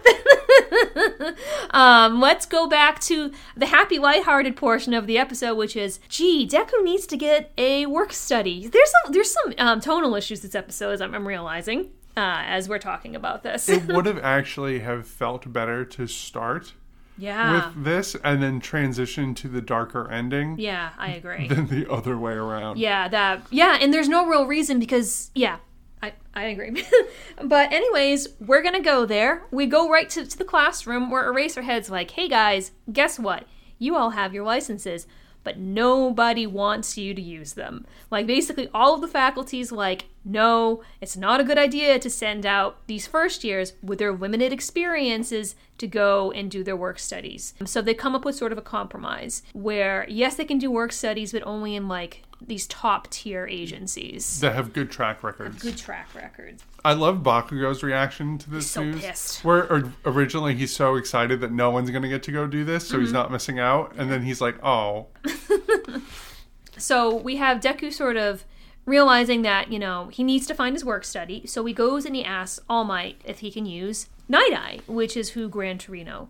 um, 1.72 2.20
let's 2.20 2.46
go 2.46 2.68
back 2.68 3.00
to 3.02 3.32
the 3.56 3.68
happy, 3.68 4.00
lighthearted 4.00 4.56
portion 4.56 4.94
of 4.94 5.08
the 5.08 5.18
episode, 5.18 5.56
which 5.56 5.76
is, 5.76 6.00
gee, 6.10 6.48
Deku 6.48 6.84
needs 6.84 7.08
to 7.08 7.16
get 7.16 7.52
a 7.58 7.86
work 7.86 8.12
study. 8.12 8.68
There's 8.68 8.92
some 9.04 9.14
there's 9.14 9.32
some 9.32 9.54
um, 9.58 9.80
tonal 9.80 10.16
issues 10.16 10.42
this 10.42 10.56
episode, 10.56 10.92
as 10.92 11.02
I'm, 11.02 11.16
I'm 11.16 11.28
realizing 11.28 11.92
uh, 12.16 12.44
as 12.46 12.70
we're 12.70 12.80
talking 12.80 13.16
about 13.16 13.44
this. 13.44 13.70
it 13.70 13.86
would 13.88 14.06
have 14.06 14.20
actually 14.20 14.80
have 14.80 15.08
felt 15.08 15.52
better 15.52 15.86
to 15.86 16.08
start 16.08 16.74
yeah, 17.18 17.68
with 17.68 17.84
this 17.84 18.16
and 18.24 18.42
then 18.42 18.60
transition 18.60 19.36
to 19.36 19.48
the 19.48 19.62
darker 19.62 20.10
ending 20.10 20.58
yeah, 20.58 20.92
I 20.98 21.12
agree. 21.12 21.48
than 21.48 21.68
the 21.68 21.90
other 21.92 22.18
way 22.18 22.34
around 22.34 22.78
Yeah, 22.78 23.08
that 23.08 23.44
yeah, 23.50 23.78
and 23.80 23.94
there's 23.94 24.10
no 24.10 24.28
real 24.28 24.46
reason 24.46 24.80
because 24.80 25.32
yeah, 25.36 25.58
I 26.04 26.14
I 26.34 26.44
agree. 26.48 26.84
but 27.44 27.72
anyways, 27.72 28.28
we're 28.40 28.62
gonna 28.62 28.82
go 28.82 29.06
there. 29.06 29.46
We 29.52 29.66
go 29.68 29.90
right 29.90 30.10
to, 30.12 30.26
to 30.26 30.38
the 30.38 30.44
classroom 30.44 31.10
where 31.10 31.32
Eraserhead's 31.32 31.90
like, 31.90 32.12
hey 32.12 32.28
guys, 32.28 32.72
guess 32.92 33.18
what? 33.18 33.48
You 33.80 33.96
all 33.96 34.12
have 34.12 34.34
your 34.34 34.44
licenses, 34.44 35.08
but 35.44 35.58
nobody 35.58 36.48
wants 36.48 36.98
you 36.98 37.14
to 37.14 37.22
use 37.22 37.54
them. 37.54 37.86
Like 38.12 38.28
basically 38.28 38.70
all 38.74 38.96
of 38.96 39.02
the 39.02 39.08
faculty's 39.08 39.72
like, 39.72 40.06
no, 40.26 40.82
it's 41.02 41.18
not 41.18 41.42
a 41.42 41.44
good 41.44 41.58
idea 41.58 42.00
to 42.00 42.10
send 42.10 42.46
out 42.46 42.88
these 42.88 43.08
first 43.08 43.44
years 43.44 43.74
with 43.82 44.00
their 44.00 44.14
limited 44.14 44.54
experiences 44.54 45.56
to 45.78 45.88
go 45.88 46.32
and 46.32 46.50
do 46.50 46.64
their 46.64 46.78
work 46.78 46.98
studies. 47.00 47.54
So 47.66 47.82
they 47.82 47.94
come 47.94 48.16
up 48.16 48.24
with 48.24 48.36
sort 48.36 48.52
of 48.52 48.58
a 48.58 48.62
compromise 48.62 49.44
where 49.54 50.06
yes, 50.08 50.36
they 50.36 50.46
can 50.46 50.60
do 50.60 50.72
work 50.72 50.92
studies, 50.92 51.34
but 51.34 51.44
only 51.46 51.76
in 51.76 51.88
like 51.88 52.24
these 52.42 52.68
top 52.68 53.10
tier 53.10 53.48
agencies. 53.48 54.40
that 54.42 54.56
have 54.56 54.74
good 54.74 54.92
track 54.92 55.24
records 55.24 55.62
Good 55.62 55.78
track 55.78 56.10
records. 56.16 56.64
I 56.86 56.94
love 56.94 57.20
Bakugo's 57.24 57.82
reaction 57.82 58.38
to 58.40 58.50
this 58.50 58.70
so 58.70 58.84
news. 58.84 59.02
pissed. 59.02 59.46
Where 59.46 59.72
or- 59.72 59.94
originally 60.06 60.54
he's 60.56 60.76
so 60.76 60.96
excited 60.96 61.40
that 61.42 61.52
no 61.52 61.70
one's 61.72 61.90
going 61.92 62.04
to 62.04 62.10
get 62.10 62.24
to 62.24 62.32
go 62.32 62.46
do 62.48 62.66
this, 62.66 62.88
so 62.88 62.96
Mm-hmm. 62.96 63.04
he's 63.06 63.14
not 63.14 63.32
missing 63.32 63.58
out, 63.60 63.94
and 63.98 64.12
then 64.12 64.22
he's 64.24 64.42
like, 64.42 64.62
"Oh, 64.64 65.08
So 66.78 67.16
we 67.16 67.38
have 67.38 67.60
Deku 67.60 67.94
sort 67.94 68.18
of 68.18 68.46
realizing 68.86 69.44
that, 69.44 69.72
you 69.72 69.80
know, 69.80 70.08
he 70.12 70.24
needs 70.24 70.48
to 70.48 70.54
find 70.56 70.76
his 70.76 70.84
work 70.84 71.04
study. 71.06 71.46
So 71.46 71.64
he 71.66 71.74
goes 71.74 72.06
and 72.06 72.16
he 72.16 72.26
asks 72.26 72.60
All 72.68 72.84
Might 72.84 73.22
if 73.24 73.40
he 73.40 73.52
can 73.52 73.66
use 73.66 74.08
Night 74.28 74.52
Eye, 74.54 74.80
which 74.88 75.16
is 75.16 75.30
who 75.32 75.48
Gran 75.48 75.78
Torino 75.78 76.30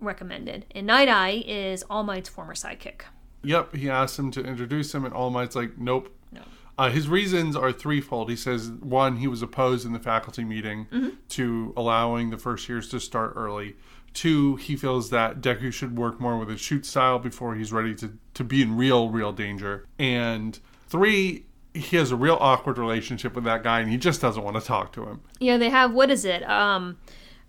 recommended. 0.00 0.66
And 0.74 0.86
Night 0.86 1.08
Eye 1.08 1.42
is 1.46 1.82
All 1.88 2.02
Might's 2.02 2.28
former 2.28 2.54
sidekick. 2.54 3.02
yep." 3.42 3.74
He 3.74 3.88
asks 3.88 4.18
him 4.18 4.30
to 4.32 4.42
introduce 4.42 4.94
him, 4.94 5.04
and 5.04 5.14
All 5.14 5.30
Might's 5.30 5.56
like, 5.56 5.78
"Nope." 5.78 6.14
No. 6.32 6.42
Uh, 6.76 6.90
his 6.90 7.08
reasons 7.08 7.54
are 7.54 7.70
threefold. 7.72 8.28
He 8.30 8.36
says, 8.36 8.70
one, 8.70 9.16
he 9.16 9.26
was 9.28 9.42
opposed 9.42 9.86
in 9.86 9.92
the 9.92 9.98
faculty 10.00 10.44
meeting 10.44 10.86
Mm-hmm. 10.92 11.08
to 11.30 11.72
allowing 11.76 12.30
the 12.30 12.38
first 12.38 12.68
years 12.68 12.88
to 12.88 12.98
start 13.00 13.32
early. 13.36 13.76
Two, 14.12 14.56
he 14.56 14.76
feels 14.76 15.10
that 15.10 15.40
Deku 15.40 15.72
should 15.72 15.96
work 15.96 16.20
more 16.20 16.36
with 16.38 16.48
his 16.48 16.60
shoot 16.60 16.84
style 16.86 17.18
before 17.18 17.54
he's 17.56 17.72
ready 17.72 17.94
to, 17.96 18.12
to 18.34 18.44
be 18.44 18.62
in 18.62 18.76
real, 18.76 19.08
real 19.10 19.32
danger. 19.32 19.86
And 19.98 20.58
three, 20.88 21.46
he 21.74 21.96
has 21.96 22.12
a 22.12 22.16
real 22.16 22.38
awkward 22.40 22.78
relationship 22.78 23.34
with 23.34 23.44
that 23.44 23.62
guy 23.64 23.80
and 23.80 23.90
he 23.90 23.96
just 23.96 24.20
doesn't 24.20 24.42
want 24.42 24.56
to 24.56 24.62
talk 24.62 24.92
to 24.92 25.04
him. 25.06 25.20
Yeah, 25.40 25.56
they 25.56 25.70
have 25.70 25.92
what 25.92 26.10
is 26.10 26.24
it? 26.24 26.48
Um, 26.48 26.96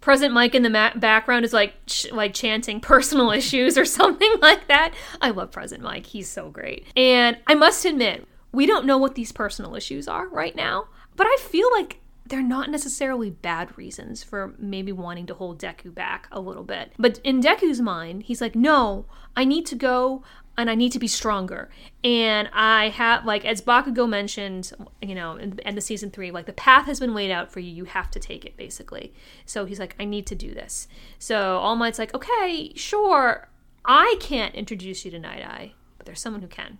Present 0.01 0.33
Mic 0.35 0.53
in 0.55 0.61
the 0.63 0.69
ma- 0.69 0.93
background 0.95 1.45
is 1.45 1.53
like 1.53 1.73
ch- 1.87 2.11
like 2.11 2.33
chanting 2.35 2.79
personal 2.79 3.31
issues 3.39 3.75
or 3.77 3.85
something 3.85 4.33
like 4.41 4.67
that. 4.67 4.93
I 5.21 5.29
love 5.31 5.51
Present 5.51 5.81
Mic; 5.83 6.05
he's 6.07 6.29
so 6.29 6.49
great. 6.49 6.85
And 6.95 7.37
I 7.47 7.55
must 7.55 7.85
admit, 7.85 8.27
we 8.55 8.65
don't 8.65 8.85
know 8.85 8.97
what 8.97 9.15
these 9.15 9.31
personal 9.31 9.75
issues 9.75 10.07
are 10.07 10.27
right 10.27 10.55
now, 10.55 10.87
but 11.15 11.27
I 11.27 11.37
feel 11.39 11.69
like 11.71 11.99
they're 12.27 12.41
not 12.41 12.71
necessarily 12.71 13.29
bad 13.29 13.77
reasons 13.77 14.23
for 14.23 14.55
maybe 14.57 14.91
wanting 14.91 15.27
to 15.27 15.35
hold 15.35 15.59
Deku 15.59 15.93
back 15.93 16.27
a 16.31 16.39
little 16.39 16.63
bit. 16.63 16.91
But 16.97 17.19
in 17.23 17.41
Deku's 17.41 17.81
mind, 17.81 18.23
he's 18.23 18.41
like, 18.41 18.55
"No, 18.55 19.05
I 19.35 19.45
need 19.45 19.65
to 19.67 19.75
go 19.75 20.23
and 20.57 20.69
I 20.69 20.75
need 20.75 20.91
to 20.93 20.99
be 20.99 21.07
stronger. 21.07 21.69
And 22.03 22.49
I 22.53 22.89
have, 22.89 23.25
like, 23.25 23.45
as 23.45 23.61
Bakugo 23.61 24.07
mentioned, 24.07 24.71
you 25.01 25.15
know, 25.15 25.35
in 25.35 25.75
the 25.75 25.81
season 25.81 26.11
three, 26.11 26.31
like, 26.31 26.45
the 26.45 26.53
path 26.53 26.85
has 26.85 26.99
been 26.99 27.13
laid 27.13 27.31
out 27.31 27.51
for 27.51 27.59
you. 27.59 27.71
You 27.71 27.85
have 27.85 28.09
to 28.11 28.19
take 28.19 28.45
it, 28.45 28.55
basically. 28.55 29.13
So 29.45 29.65
he's 29.65 29.79
like, 29.79 29.95
I 29.99 30.05
need 30.05 30.25
to 30.27 30.35
do 30.35 30.53
this. 30.53 30.87
So 31.19 31.57
All 31.57 31.75
Might's 31.75 31.99
like, 31.99 32.13
okay, 32.13 32.71
sure, 32.75 33.49
I 33.83 34.15
can't 34.19 34.55
introduce 34.55 35.03
you 35.03 35.11
to 35.11 35.19
Night 35.19 35.43
Eye, 35.43 35.73
but 35.97 36.05
there's 36.05 36.21
someone 36.21 36.41
who 36.41 36.47
can. 36.47 36.77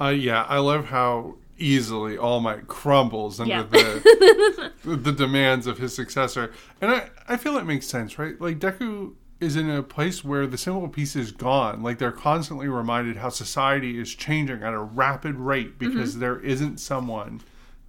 Uh, 0.00 0.08
yeah, 0.08 0.42
I 0.44 0.58
love 0.58 0.86
how 0.86 1.36
easily 1.58 2.18
All 2.18 2.40
Might 2.40 2.66
crumbles 2.68 3.40
under 3.40 3.54
Yeah. 3.54 3.62
the 3.70 4.72
the 4.96 5.12
demands 5.12 5.66
of 5.66 5.78
his 5.78 5.94
successor, 5.94 6.52
and 6.80 6.90
I 6.90 7.10
I 7.28 7.36
feel 7.36 7.56
it 7.56 7.64
makes 7.64 7.86
sense, 7.86 8.18
right? 8.18 8.38
Like 8.40 8.58
Deku 8.58 9.14
is 9.40 9.56
in 9.56 9.68
a 9.70 9.82
place 9.82 10.24
where 10.24 10.46
the 10.46 10.56
simple 10.58 10.88
piece 10.88 11.14
is 11.16 11.30
gone. 11.32 11.82
Like 11.82 11.98
they're 11.98 12.12
constantly 12.12 12.68
reminded 12.68 13.16
how 13.18 13.28
society 13.28 13.98
is 13.98 14.14
changing 14.14 14.62
at 14.62 14.72
a 14.72 14.78
rapid 14.78 15.36
rate 15.36 15.78
because 15.78 16.18
there 16.18 16.38
isn't 16.40 16.78
someone 16.78 17.40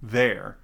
there 0.02 0.56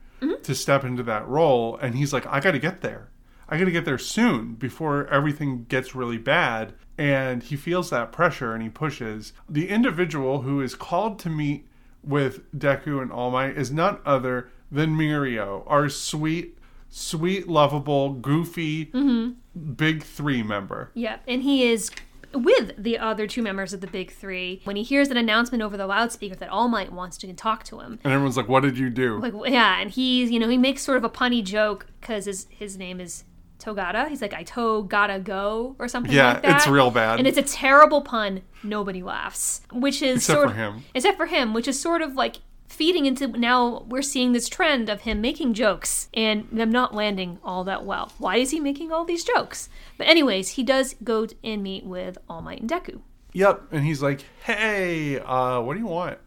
to 0.43 0.55
step 0.55 0.85
into 0.85 1.03
that 1.03 1.27
role, 1.29 1.77
and 1.77 1.95
he's 1.95 2.13
like, 2.13 2.27
I 2.27 2.41
got 2.41 2.53
to 2.53 2.59
get 2.59 2.81
there. 2.81 3.09
I 3.55 3.59
got 3.59 3.67
to 3.67 3.71
get 3.71 3.85
there 3.85 3.99
soon 3.99 4.55
before 4.55 5.07
everything 5.07 5.67
gets 5.69 5.95
really 5.95 6.19
bad. 6.19 6.75
And 6.99 7.41
he 7.41 7.55
feels 7.55 7.89
that 7.91 8.11
pressure 8.11 8.53
and 8.53 8.61
he 8.65 8.69
pushes. 8.69 9.33
The 9.49 9.69
individual 9.69 10.43
who 10.43 10.61
is 10.61 10.75
called 10.75 11.21
to 11.21 11.31
meet 11.31 11.69
with 12.03 12.53
Deku 12.53 13.01
and 13.01 13.13
All 13.13 13.31
Might 13.31 13.57
is 13.57 13.71
none 13.71 13.99
other 14.05 14.51
than 14.73 14.97
Mirio, 14.97 15.63
our 15.69 15.89
sweet, 15.89 16.59
sweet, 16.89 17.47
lovable, 17.47 18.15
goofy 18.15 18.87
mm-hmm. 18.87 19.71
big 19.75 20.03
three 20.03 20.43
member. 20.43 20.91
Yeah, 20.95 21.19
and 21.29 21.43
he 21.43 21.71
is 21.71 21.93
with 22.33 22.73
the 22.77 22.99
other 22.99 23.29
two 23.29 23.43
members 23.43 23.73
of 23.73 23.81
the 23.81 23.87
Big 23.87 24.11
Three 24.11 24.61
when 24.65 24.75
he 24.75 24.83
hears 24.83 25.09
an 25.09 25.17
announcement 25.17 25.63
over 25.63 25.77
the 25.77 25.87
loudspeaker 25.87 26.35
that 26.35 26.49
All 26.49 26.67
Might 26.67 26.93
wants 26.93 27.17
to 27.19 27.33
talk 27.35 27.63
to 27.65 27.79
him. 27.79 28.01
And 28.03 28.13
everyone's 28.13 28.37
like, 28.37 28.49
What 28.49 28.65
did 28.65 28.77
you 28.77 28.91
do? 28.91 29.21
Like, 29.21 29.35
yeah, 29.47 29.81
and 29.81 29.93
he's, 29.93 30.33
you 30.33 30.41
know, 30.41 30.49
he 30.49 30.59
makes 30.59 30.83
sort 30.83 30.99
of 30.99 31.05
a 31.05 31.09
punny 31.09 31.45
joke 31.45 31.87
because 32.01 32.25
his, 32.25 32.49
his 32.51 32.77
name 32.77 33.01
is 33.01 33.23
Togata. 33.65 34.09
He's 34.09 34.21
like, 34.23 34.35
I 34.35 34.43
to 34.45 34.83
gotta 34.85 35.19
go 35.19 35.77
or 35.79 35.89
something 35.89 36.13
Yeah, 36.13 36.35
like 36.35 36.43
that. 36.43 36.57
it's 36.57 36.67
real 36.69 36.91
bad. 36.91 37.19
And 37.19 37.27
it's 37.27 37.39
a 37.39 37.43
terrible 37.43 38.03
pun. 38.03 38.43
Nobody 38.63 39.03
laughs. 39.03 39.63
Which 39.73 40.03
is 40.03 40.17
Except 40.19 40.37
sort 40.39 40.49
for 40.51 40.55
him. 40.57 40.85
Except 40.95 41.17
for 41.17 41.27
him, 41.27 41.55
which 41.55 41.69
is 41.69 41.81
sort 41.81 42.03
of 42.03 42.15
like 42.15 42.37
feeding 42.69 43.07
into 43.07 43.29
now 43.29 43.85
we're 43.89 44.03
seeing 44.03 44.33
this 44.33 44.49
trend 44.49 44.89
of 44.89 45.03
him 45.03 45.21
making 45.21 45.55
jokes 45.55 46.09
and 46.13 46.49
them 46.51 46.71
not 46.73 46.95
landing 46.95 47.39
all 47.45 47.63
that 47.65 47.85
well. 47.85 48.13
Why 48.19 48.37
is 48.37 48.51
he 48.51 48.59
making 48.61 48.91
all 48.91 49.05
these 49.05 49.23
jokes? 49.23 49.69
But 49.97 50.09
anyways, 50.09 50.51
he 50.51 50.63
does 50.63 50.95
go 51.05 51.27
and 51.45 51.63
meet 51.63 51.85
with 51.85 52.19
All 52.29 52.43
Might 52.43 52.61
and 52.63 52.71
Deku. 52.71 53.01
Yep. 53.33 53.63
And 53.73 53.85
he's 53.85 54.03
like, 54.03 54.23
hey, 54.45 55.19
uh, 55.21 55.61
what 55.61 55.75
do 55.75 55.81
you 55.81 55.87
want? 55.87 56.19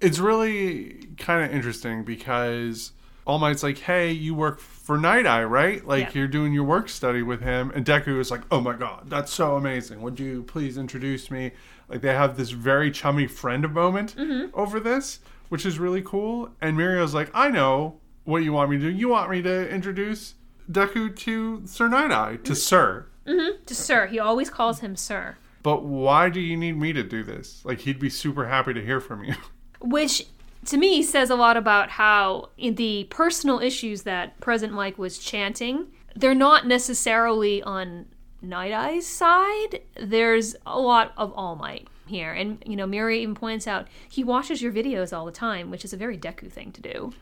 It's 0.00 0.18
really 0.18 1.08
kind 1.18 1.44
of 1.44 1.54
interesting 1.54 2.02
because 2.04 2.92
All 3.24 3.38
Might's 3.38 3.62
like, 3.62 3.78
hey, 3.78 4.10
you 4.10 4.34
work 4.34 4.58
for 4.58 4.98
Night 4.98 5.26
Eye, 5.26 5.44
right? 5.44 5.86
Like, 5.86 6.06
Yeah. 6.06 6.20
you're 6.20 6.28
doing 6.28 6.52
your 6.52 6.64
work 6.64 6.88
study 6.88 7.22
with 7.22 7.40
him. 7.40 7.70
And 7.74 7.84
Deku 7.84 8.18
is 8.18 8.30
like, 8.30 8.42
oh 8.50 8.60
my 8.60 8.74
God, 8.74 9.08
that's 9.08 9.32
so 9.32 9.56
amazing. 9.56 10.02
Would 10.02 10.18
you 10.18 10.42
please 10.42 10.76
introduce 10.76 11.30
me? 11.30 11.52
Like, 11.88 12.00
they 12.00 12.14
have 12.14 12.36
this 12.36 12.50
very 12.50 12.90
chummy 12.90 13.26
friend 13.26 13.72
moment 13.72 14.16
mm-hmm. 14.16 14.50
over 14.58 14.80
this, 14.80 15.20
which 15.50 15.64
is 15.64 15.78
really 15.78 16.02
cool. 16.02 16.50
And 16.60 16.76
Mirio's 16.76 17.14
like, 17.14 17.30
I 17.32 17.48
know 17.48 18.00
what 18.24 18.42
you 18.42 18.52
want 18.52 18.70
me 18.70 18.78
to 18.78 18.90
do. 18.90 18.90
You 18.90 19.08
want 19.08 19.30
me 19.30 19.40
to 19.42 19.68
introduce 19.68 20.34
Deku 20.70 21.14
to 21.16 21.62
Sir 21.66 21.88
Night 21.88 22.10
Eye, 22.10 22.36
to 22.36 22.38
mm-hmm. 22.42 22.54
Sir. 22.54 23.06
Mm-hmm. 23.26 23.64
To 23.64 23.74
Sir. 23.74 24.06
He 24.06 24.18
always 24.18 24.50
calls 24.50 24.80
him 24.80 24.96
Sir. 24.96 25.36
But 25.62 25.84
why 25.84 26.28
do 26.28 26.40
you 26.40 26.56
need 26.56 26.76
me 26.76 26.92
to 26.92 27.04
do 27.04 27.22
this? 27.22 27.64
Like, 27.64 27.80
he'd 27.80 28.00
be 28.00 28.10
super 28.10 28.48
happy 28.48 28.74
to 28.74 28.84
hear 28.84 29.00
from 29.00 29.22
you. 29.22 29.34
which 29.80 30.26
to 30.66 30.76
me 30.76 31.02
says 31.02 31.30
a 31.30 31.34
lot 31.34 31.56
about 31.56 31.90
how 31.90 32.50
in 32.56 32.76
the 32.76 33.04
personal 33.10 33.58
issues 33.60 34.02
that 34.02 34.38
Present 34.40 34.72
Mic 34.74 34.98
was 34.98 35.18
chanting, 35.18 35.88
they're 36.14 36.34
not 36.34 36.66
necessarily 36.66 37.62
on 37.62 38.06
Night 38.40 38.72
Eye's 38.72 39.06
side. 39.06 39.80
There's 40.00 40.54
a 40.66 40.78
lot 40.78 41.12
of 41.16 41.32
All 41.34 41.56
Might 41.56 41.88
here. 42.06 42.32
And, 42.32 42.62
you 42.66 42.76
know, 42.76 42.86
Miri 42.86 43.22
even 43.22 43.34
points 43.34 43.66
out 43.66 43.88
he 44.08 44.22
watches 44.24 44.60
your 44.60 44.72
videos 44.72 45.16
all 45.16 45.24
the 45.24 45.32
time, 45.32 45.70
which 45.70 45.84
is 45.84 45.92
a 45.92 45.96
very 45.96 46.18
Deku 46.18 46.50
thing 46.50 46.72
to 46.72 46.80
do. 46.80 47.12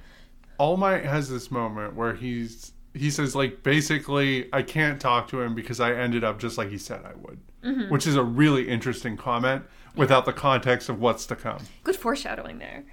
All 0.59 0.76
Might 0.76 1.05
has 1.05 1.29
this 1.31 1.50
moment 1.50 1.94
where 1.94 2.14
he's 2.14 2.72
he 2.92 3.09
says 3.11 3.37
like 3.37 3.62
basically 3.62 4.48
I 4.53 4.62
can't 4.62 5.00
talk 5.00 5.29
to 5.29 5.40
him 5.40 5.55
because 5.55 5.79
I 5.79 5.92
ended 5.92 6.24
up 6.24 6.40
just 6.40 6.59
like 6.59 6.70
he 6.70 6.79
said 6.79 7.03
I 7.05 7.14
would, 7.14 7.38
Mm-hmm. 7.62 7.92
which 7.92 8.07
is 8.07 8.16
a 8.16 8.22
really 8.24 8.66
interesting 8.68 9.16
comment 9.18 9.64
without 9.94 10.24
the 10.24 10.33
context 10.33 10.88
of 10.88 10.98
what's 10.98 11.26
to 11.26 11.37
come. 11.37 11.59
Good 11.85 11.96
foreshadowing 11.96 12.59
there. 12.59 12.85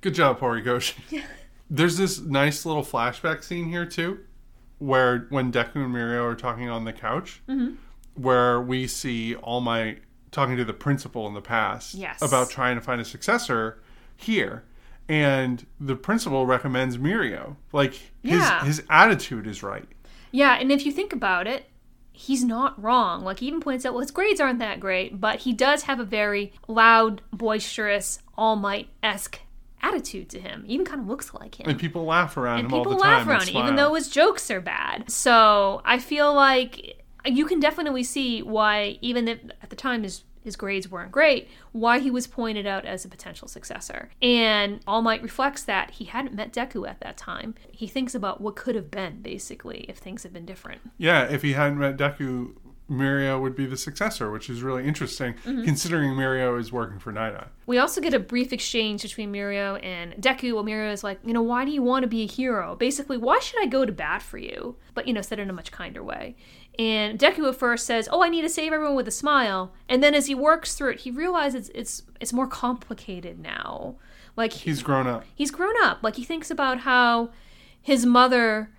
Good 0.00 0.14
job, 0.14 0.40
Horikoshi. 0.40 1.22
There's 1.70 1.96
this 1.96 2.20
nice 2.20 2.64
little 2.66 2.82
flashback 2.82 3.44
scene 3.44 3.68
here 3.68 3.86
too, 3.86 4.20
where 4.78 5.26
when 5.30 5.52
Deku 5.52 5.76
and 5.76 5.94
Mirio 5.94 6.24
are 6.24 6.34
talking 6.34 6.68
on 6.68 6.84
the 6.84 6.92
couch, 6.92 7.42
Mm-hmm. 7.48 7.74
where 8.14 8.60
we 8.60 8.86
see 8.86 9.34
All 9.36 9.60
Might 9.60 10.02
talking 10.32 10.56
to 10.56 10.64
the 10.64 10.72
principal 10.72 11.26
in 11.26 11.34
the 11.34 11.40
past 11.42 11.94
Yes. 11.94 12.22
about 12.22 12.50
trying 12.50 12.76
to 12.76 12.80
find 12.80 13.00
a 13.00 13.04
successor 13.04 13.80
here. 14.16 14.64
And 15.08 15.66
the 15.80 15.96
principal 15.96 16.46
recommends 16.46 16.96
Mirio. 16.98 17.56
Like 17.72 17.94
his 18.22 18.40
Yeah. 18.40 18.64
his 18.64 18.82
attitude 18.88 19.46
is 19.46 19.62
right. 19.62 19.86
Yeah, 20.32 20.54
and 20.54 20.70
if 20.70 20.86
you 20.86 20.92
think 20.92 21.12
about 21.12 21.46
it, 21.48 21.66
he's 22.12 22.44
not 22.44 22.80
wrong. 22.80 23.22
Like 23.24 23.40
he 23.40 23.46
even 23.48 23.60
points 23.60 23.84
out, 23.84 23.92
well, 23.92 24.02
his 24.02 24.12
grades 24.12 24.40
aren't 24.40 24.60
that 24.60 24.78
great, 24.80 25.20
but 25.20 25.40
he 25.40 25.52
does 25.52 25.82
have 25.84 25.98
a 25.98 26.04
very 26.04 26.52
loud, 26.68 27.22
boisterous, 27.32 28.20
all 28.38 28.54
might 28.56 28.88
esque 29.02 29.40
attitude 29.82 30.28
to 30.30 30.40
him. 30.40 30.64
Even 30.66 30.86
kind 30.86 31.00
of 31.00 31.08
looks 31.08 31.32
like 31.34 31.60
him. 31.60 31.68
And 31.68 31.78
people 31.78 32.04
laugh 32.04 32.36
around 32.36 32.60
And 32.60 32.68
him 32.68 32.74
all 32.74 32.84
people 32.84 32.98
laugh 32.98 33.26
around 33.26 33.42
it, 33.42 33.54
even 33.54 33.76
though 33.76 33.94
his 33.94 34.08
jokes 34.08 34.50
are 34.50 34.60
bad. 34.60 35.10
So 35.10 35.82
I 35.84 35.98
feel 35.98 36.34
like 36.34 37.02
you 37.24 37.46
can 37.46 37.60
definitely 37.60 38.04
see 38.04 38.42
why, 38.42 38.98
even 39.00 39.28
if 39.28 39.38
at 39.62 39.70
the 39.70 39.76
time 39.76 40.02
his 40.02 40.24
his 40.42 40.56
grades 40.56 40.90
weren't 40.90 41.12
great, 41.12 41.48
why 41.72 41.98
he 41.98 42.10
was 42.10 42.26
pointed 42.26 42.66
out 42.66 42.84
as 42.84 43.04
a 43.04 43.08
potential 43.08 43.46
successor. 43.46 44.10
And 44.22 44.80
All 44.86 45.02
Might 45.02 45.22
reflects 45.22 45.62
that 45.64 45.92
he 45.92 46.06
hadn't 46.06 46.34
met 46.34 46.52
Deku 46.52 46.88
at 46.88 47.00
that 47.00 47.16
time. 47.16 47.54
He 47.70 47.86
thinks 47.86 48.14
about 48.14 48.40
what 48.40 48.56
could 48.56 48.74
have 48.74 48.90
been, 48.90 49.20
basically, 49.20 49.84
if 49.88 49.98
things 49.98 50.22
had 50.22 50.32
been 50.32 50.46
different. 50.46 50.80
Yeah, 50.98 51.24
if 51.24 51.42
he 51.42 51.52
hadn't 51.52 51.78
met 51.78 51.96
Deku, 51.96 52.54
Mirio 52.90 53.40
would 53.40 53.54
be 53.54 53.66
the 53.66 53.76
successor, 53.76 54.30
which 54.30 54.50
is 54.50 54.62
really 54.62 54.84
interesting, 54.86 55.34
Mm-hmm. 55.46 55.64
considering 55.64 56.10
Mirio 56.12 56.58
is 56.58 56.72
working 56.72 56.98
for 56.98 57.12
Night 57.12 57.34
We 57.66 57.78
also 57.78 58.00
get 58.00 58.12
a 58.14 58.18
brief 58.18 58.52
exchange 58.52 59.02
between 59.02 59.32
Mirio 59.32 59.82
and 59.84 60.14
Deku. 60.14 60.54
Well, 60.54 60.64
Mirio 60.64 60.92
is 60.92 61.04
like, 61.04 61.20
you 61.24 61.32
know, 61.32 61.42
why 61.42 61.64
do 61.64 61.70
you 61.70 61.82
want 61.82 62.02
to 62.02 62.08
be 62.08 62.22
a 62.22 62.26
hero? 62.26 62.74
Basically, 62.76 63.16
why 63.16 63.38
should 63.38 63.62
I 63.62 63.66
go 63.66 63.84
to 63.86 63.92
bat 63.92 64.22
for 64.22 64.38
you? 64.38 64.76
But, 64.94 65.06
you 65.06 65.12
know, 65.14 65.22
said 65.22 65.38
in 65.38 65.48
a 65.48 65.52
much 65.52 65.70
kinder 65.70 66.02
way. 66.02 66.34
And 66.78 67.18
Deku 67.18 67.48
at 67.48 67.56
first 67.56 67.84
says, 67.86 68.08
"Oh, 68.10 68.22
I 68.22 68.28
need 68.28 68.42
to 68.42 68.48
save 68.48 68.72
everyone 68.72 68.94
with 68.96 69.06
a 69.08 69.10
smile." 69.12 69.72
And 69.88 70.02
then 70.02 70.14
as 70.14 70.26
he 70.26 70.34
works 70.34 70.74
through 70.74 70.90
it, 70.92 71.00
he 71.00 71.10
realizes 71.10 71.68
it's 71.74 72.02
it's 72.20 72.32
more 72.32 72.46
complicated 72.46 73.38
now. 73.38 73.96
Like 74.36 74.52
He's 74.52 74.82
grown 74.82 75.06
up. 75.06 75.24
he's 75.34 75.50
grown 75.50 75.74
up. 75.82 75.98
Like 76.02 76.16
he 76.16 76.24
thinks 76.24 76.50
about 76.50 76.78
how 76.80 77.30
his 77.82 78.06
mother 78.06 78.70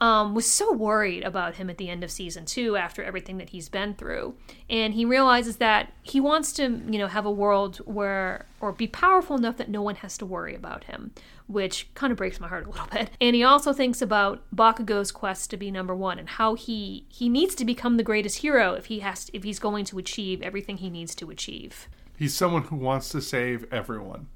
um, 0.00 0.34
was 0.34 0.46
so 0.46 0.72
worried 0.72 1.24
about 1.24 1.56
him 1.56 1.68
at 1.68 1.78
the 1.78 1.88
end 1.88 2.04
of 2.04 2.10
season 2.10 2.44
two 2.44 2.76
after 2.76 3.02
everything 3.02 3.38
that 3.38 3.50
he's 3.50 3.68
been 3.68 3.94
through, 3.94 4.34
and 4.70 4.94
he 4.94 5.04
realizes 5.04 5.56
that 5.56 5.92
he 6.02 6.20
wants 6.20 6.52
to, 6.54 6.62
you 6.62 6.98
know, 6.98 7.08
have 7.08 7.26
a 7.26 7.30
world 7.30 7.78
where 7.78 8.46
or 8.60 8.72
be 8.72 8.86
powerful 8.86 9.36
enough 9.36 9.56
that 9.56 9.68
no 9.68 9.82
one 9.82 9.96
has 9.96 10.16
to 10.18 10.26
worry 10.26 10.54
about 10.54 10.84
him, 10.84 11.12
which 11.46 11.92
kind 11.94 12.10
of 12.10 12.16
breaks 12.16 12.38
my 12.40 12.48
heart 12.48 12.66
a 12.66 12.70
little 12.70 12.86
bit. 12.92 13.10
And 13.20 13.34
he 13.34 13.42
also 13.42 13.72
thinks 13.72 14.00
about 14.00 14.42
Bakugo's 14.54 15.10
quest 15.10 15.50
to 15.50 15.56
be 15.56 15.70
number 15.70 15.94
one 15.94 16.18
and 16.18 16.28
how 16.28 16.54
he 16.54 17.04
he 17.08 17.28
needs 17.28 17.54
to 17.56 17.64
become 17.64 17.96
the 17.96 18.02
greatest 18.02 18.38
hero 18.38 18.74
if 18.74 18.86
he 18.86 19.00
has 19.00 19.30
if 19.32 19.42
he's 19.42 19.58
going 19.58 19.84
to 19.86 19.98
achieve 19.98 20.42
everything 20.42 20.78
he 20.78 20.90
needs 20.90 21.14
to 21.16 21.30
achieve. 21.30 21.88
He's 22.16 22.34
someone 22.34 22.64
who 22.64 22.76
wants 22.76 23.10
to 23.10 23.20
save 23.20 23.72
everyone. 23.72 24.26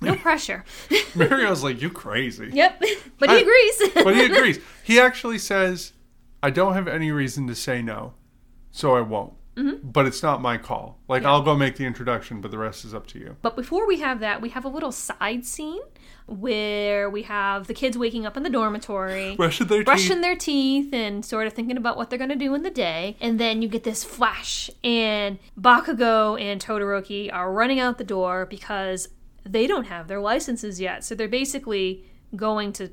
No 0.00 0.14
pressure. 0.16 0.64
Mirio's 1.14 1.62
like, 1.62 1.80
you 1.80 1.88
crazy. 1.90 2.50
yep, 2.52 2.82
but 3.18 3.30
he 3.30 3.36
I- 3.36 3.40
agrees. 3.40 3.82
But 4.04 4.14
he 4.16 4.24
agrees. 4.24 4.58
He 4.82 5.00
actually 5.00 5.38
says, 5.38 5.92
I 6.42 6.50
don't 6.50 6.74
have 6.74 6.88
any 6.88 7.10
reason 7.10 7.46
to 7.46 7.54
say 7.54 7.80
no, 7.82 8.14
so 8.70 8.94
I 8.96 9.00
won't. 9.00 9.32
Mm-hmm. 9.56 9.88
But 9.88 10.06
it's 10.06 10.20
not 10.22 10.42
my 10.42 10.58
call. 10.58 10.98
Like, 11.08 11.24
I'll 11.24 11.40
go 11.42 11.54
make 11.54 11.76
the 11.76 11.84
introduction, 11.84 12.40
but 12.40 12.50
the 12.50 12.58
rest 12.58 12.84
is 12.84 12.92
up 12.92 13.06
to 13.08 13.20
you. 13.20 13.36
But 13.40 13.54
before 13.54 13.86
we 13.86 14.00
have 14.00 14.18
that, 14.18 14.42
we 14.42 14.48
have 14.48 14.64
a 14.64 14.68
little 14.68 14.90
side 14.90 15.46
scene 15.46 15.80
where 16.26 17.08
we 17.08 17.22
have 17.22 17.66
the 17.68 17.74
kids 17.74 17.96
waking 17.96 18.26
up 18.26 18.36
in 18.36 18.42
the 18.42 18.50
dormitory, 18.50 19.36
Brushing 19.36 19.66
their 19.68 19.84
brushing 19.84 20.14
teeth. 20.16 20.22
their 20.22 20.36
teeth, 20.36 20.92
and 20.92 21.24
sort 21.24 21.46
of 21.46 21.52
thinking 21.52 21.76
about 21.76 21.96
what 21.96 22.10
they're 22.10 22.18
going 22.18 22.30
to 22.30 22.36
do 22.36 22.54
in 22.54 22.62
the 22.64 22.70
day. 22.70 23.16
And 23.20 23.38
then 23.38 23.62
you 23.62 23.68
get 23.68 23.84
this 23.84 24.02
flash, 24.02 24.70
and 24.82 25.38
Bakugo 25.60 26.40
and 26.40 26.60
Todoroki 26.60 27.32
are 27.32 27.52
running 27.52 27.78
out 27.78 27.98
the 27.98 28.04
door 28.04 28.46
because 28.46 29.08
they 29.44 29.66
don't 29.66 29.84
have 29.84 30.08
their 30.08 30.20
licenses 30.20 30.80
yet. 30.80 31.04
So 31.04 31.14
they're 31.14 31.28
basically 31.28 32.04
going 32.34 32.72
to 32.74 32.90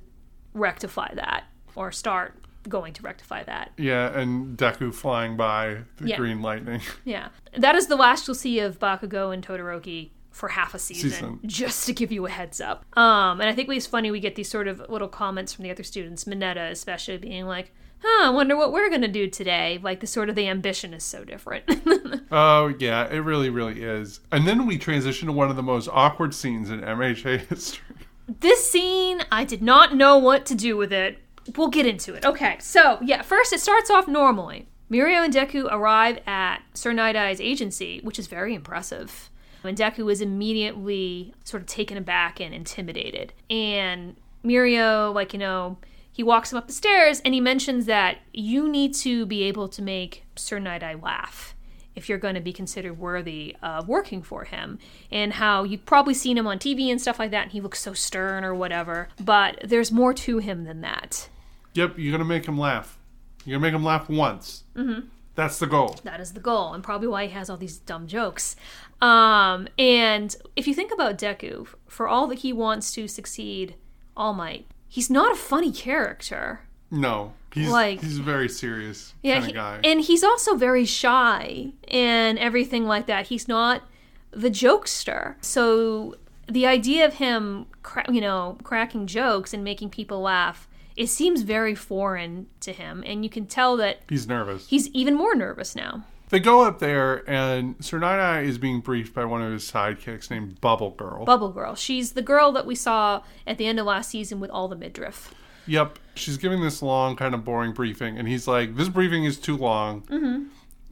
rectify 0.54 1.14
that 1.16 1.46
or 1.76 1.92
start 1.92 2.36
going 2.70 2.94
to 2.94 3.02
rectify 3.04 3.44
that. 3.44 3.72
Yeah, 3.78 4.16
and 4.18 4.58
Deku 4.58 4.94
flying 4.94 5.36
by 5.36 5.78
the 5.98 6.10
Yeah. 6.10 6.18
green 6.18 6.42
lightning. 6.42 6.82
Yeah. 7.06 7.30
That 7.58 7.76
is 7.76 7.88
the 7.88 7.96
last 7.96 8.28
you'll 8.28 8.36
see 8.36 8.60
of 8.60 8.78
Bakugo 8.80 9.34
and 9.34 9.46
Todoroki 9.46 10.12
for 10.30 10.50
half 10.50 10.74
a 10.74 10.80
season, 10.80 11.10
Season. 11.10 11.40
just 11.46 11.86
to 11.88 11.94
give 11.94 12.12
you 12.12 12.26
a 12.26 12.30
heads 12.30 12.62
up. 12.62 12.86
Um, 12.98 13.42
and 13.42 13.50
I 13.50 13.54
think 13.54 13.68
it's 13.70 13.88
funny 13.88 14.12
we 14.12 14.20
get 14.20 14.36
these 14.36 14.48
sort 14.50 14.68
of 14.68 14.82
little 14.90 15.08
comments 15.10 15.54
from 15.54 15.64
the 15.64 15.72
other 15.72 15.84
students, 15.84 16.24
Mineta 16.26 16.70
especially, 16.72 17.18
being 17.18 17.48
like, 17.48 17.74
huh, 18.04 18.28
I 18.28 18.30
wonder 18.30 18.56
what 18.56 18.72
we're 18.72 18.90
going 18.90 19.02
to 19.02 19.08
do 19.08 19.28
today. 19.28 19.80
Like, 19.82 20.00
the 20.00 20.08
sort 20.08 20.30
of 20.30 20.36
the 20.36 20.48
ambition 20.48 20.94
is 20.94 21.04
so 21.04 21.24
different. 21.24 21.66
Oh, 22.34 22.74
yeah, 22.80 23.10
it 23.10 23.18
really, 23.18 23.50
really 23.50 23.84
is. 23.84 24.22
And 24.32 24.48
then 24.48 24.66
we 24.66 24.78
transition 24.78 25.28
to 25.28 25.34
one 25.34 25.50
of 25.50 25.58
the 25.58 25.64
most 25.64 25.90
awkward 25.92 26.34
scenes 26.34 26.70
in 26.70 26.80
MHA 26.80 27.48
history. 27.48 27.98
this 28.40 28.70
scene, 28.72 29.22
I 29.30 29.44
did 29.44 29.62
not 29.62 29.96
know 29.98 30.18
what 30.18 30.46
to 30.46 30.56
do 30.56 30.78
with 30.78 30.94
it. 30.94 31.18
We'll 31.58 31.68
get 31.68 31.86
into 31.86 32.14
it. 32.14 32.26
Okay, 32.26 32.56
so 32.60 33.00
yeah, 33.02 33.22
first 33.22 33.52
it 33.52 33.60
starts 33.60 33.90
off 33.90 34.08
normally. 34.08 34.70
Mirio 34.90 35.26
and 35.26 35.34
Deku 35.34 35.68
arrive 35.70 36.20
at 36.26 36.60
Sir 36.74 36.94
Night 36.94 37.18
Eye's 37.18 37.42
agency, 37.42 38.00
which 38.02 38.18
is 38.18 38.28
very 38.28 38.56
impressive. 38.56 39.30
And 39.66 39.78
Deku 39.78 40.10
is 40.10 40.22
immediately 40.22 41.34
sort 41.44 41.62
of 41.62 41.68
taken 41.68 41.98
aback 41.98 42.40
and 42.40 42.54
intimidated. 42.54 43.34
And 43.50 44.16
Mirio, 44.44 45.14
like, 45.14 45.34
you 45.34 45.40
know, 45.40 45.78
he 46.12 46.24
walks 46.24 46.52
him 46.52 46.58
up 46.58 46.68
the 46.68 46.74
stairs 46.74 47.22
and 47.24 47.34
he 47.34 47.42
mentions 47.42 47.86
that 47.86 48.20
you 48.34 48.70
need 48.70 48.94
to 48.96 49.26
be 49.26 49.44
able 49.44 49.68
to 49.70 49.82
make 49.82 50.26
Sir 50.36 50.60
Night 50.60 50.84
Eye 50.84 50.96
laugh 50.96 51.56
if 51.96 52.08
you're 52.08 52.18
going 52.18 52.36
to 52.36 52.42
be 52.42 52.54
considered 52.54 52.98
worthy 52.98 53.56
of 53.62 53.88
working 53.88 54.22
for 54.22 54.46
him. 54.46 54.80
And 55.12 55.34
how 55.34 55.64
you've 55.64 55.86
probably 55.86 56.14
seen 56.14 56.38
him 56.38 56.48
on 56.48 56.60
TV 56.60 56.90
and 56.90 57.02
stuff 57.02 57.20
like 57.20 57.32
that, 57.32 57.44
and 57.44 57.52
he 57.52 57.62
looks 57.62 57.82
so 57.82 57.94
stern 57.94 58.44
or 58.44 58.56
whatever. 58.56 59.10
But 59.20 59.60
there's 59.64 59.92
more 59.92 60.14
to 60.14 60.38
him 60.40 60.64
than 60.64 60.82
that. 60.82 61.30
Yep, 61.74 61.98
you're 61.98 62.12
going 62.12 62.20
to 62.20 62.26
make 62.26 62.46
him 62.46 62.58
laugh. 62.58 62.98
You're 63.46 63.60
going 63.60 63.72
to 63.72 63.78
make 63.78 63.80
him 63.80 63.86
laugh 63.86 64.10
once. 64.10 64.64
Mm-hmm. 64.76 65.08
That's 65.36 65.60
the 65.60 65.68
goal. 65.68 65.96
That 66.04 66.20
is 66.20 66.34
the 66.34 66.40
goal, 66.40 66.74
and 66.74 66.84
probably 66.84 67.08
why 67.08 67.26
he 67.26 67.32
has 67.34 67.50
all 67.50 67.58
these 67.58 67.78
dumb 67.78 68.08
jokes. 68.08 68.56
Um, 69.02 69.68
and 69.80 70.36
if 70.56 70.68
you 70.68 70.74
think 70.74 70.92
about 70.92 71.18
Deku, 71.18 71.68
for 71.88 72.08
all 72.08 72.28
that 72.28 72.40
he 72.40 72.52
wants 72.52 72.94
to 72.94 73.08
succeed 73.08 73.76
All 74.16 74.34
Might, 74.34 74.68
he's 74.92 75.10
not 75.10 75.32
a 75.32 75.36
funny 75.36 75.72
character. 75.72 76.60
No, 76.92 77.32
he's 77.54 77.70
Like- 77.70 78.02
he's 78.02 78.20
a 78.20 78.22
very 78.22 78.50
serious 78.50 79.14
Yeah, 79.24 79.36
kind 79.36 79.44
of 79.46 79.48
he- 79.48 79.54
guy. 79.54 79.80
and 79.86 80.02
he's 80.02 80.24
also 80.24 80.56
very 80.56 80.84
shy 80.86 81.72
and 81.88 82.38
everything 82.38 82.86
like 82.86 83.06
that. 83.08 83.28
He's 83.28 83.48
not 83.48 83.84
the 84.32 84.50
jokester. 84.52 85.36
So 85.42 86.16
the 86.48 86.66
idea 86.68 87.06
of 87.06 87.14
him, 87.16 87.66
cra- 87.82 88.12
you 88.12 88.20
know, 88.22 88.58
cracking 88.64 89.08
jokes 89.08 89.54
and 89.54 89.64
making 89.64 89.90
people 89.92 90.20
laugh, 90.22 90.68
it 90.98 91.08
seems 91.08 91.44
very 91.44 91.74
foreign 91.76 92.48
to 92.60 92.74
him, 92.74 93.02
and 93.06 93.24
you 93.24 93.30
can 93.30 93.46
tell 93.46 93.78
that 93.78 94.02
he's 94.10 94.28
nervous. 94.28 94.68
he's 94.68 94.90
even 94.90 95.16
more 95.16 95.34
nervous 95.36 95.74
now. 95.76 96.04
They 96.32 96.40
go 96.40 96.62
up 96.64 96.80
there, 96.80 97.30
and 97.30 97.76
Sir 97.84 98.04
Eye 98.04 98.42
is 98.42 98.58
being 98.58 98.80
briefed 98.80 99.14
by 99.14 99.26
one 99.26 99.42
of 99.42 99.52
his 99.52 99.70
sidekicks 99.70 100.32
named 100.32 100.62
Bubble 100.62 100.92
Girl. 100.92 101.26
Bubble 101.26 101.52
Girl. 101.52 101.76
She's 101.76 102.14
the 102.14 102.22
girl 102.22 102.52
that 102.54 102.66
we 102.66 102.74
saw 102.74 103.22
at 103.46 103.58
the 103.58 103.66
end 103.68 103.80
of 103.80 103.86
last 103.86 104.10
season 104.10 104.40
with 104.40 104.50
all 104.50 104.68
the 104.70 104.76
midriff. 104.78 105.34
Yep. 105.68 106.00
She's 106.16 106.38
giving 106.38 106.62
this 106.62 106.82
long, 106.82 107.16
kind 107.18 107.36
of 107.36 107.44
boring 107.44 107.74
briefing, 107.74 108.18
and 108.18 108.28
he's 108.28 108.48
like, 108.48 108.76
This 108.78 108.88
briefing 108.90 109.26
is 109.26 109.38
too 109.38 109.58
long. 109.58 110.02
Mm-hmm. 110.04 110.44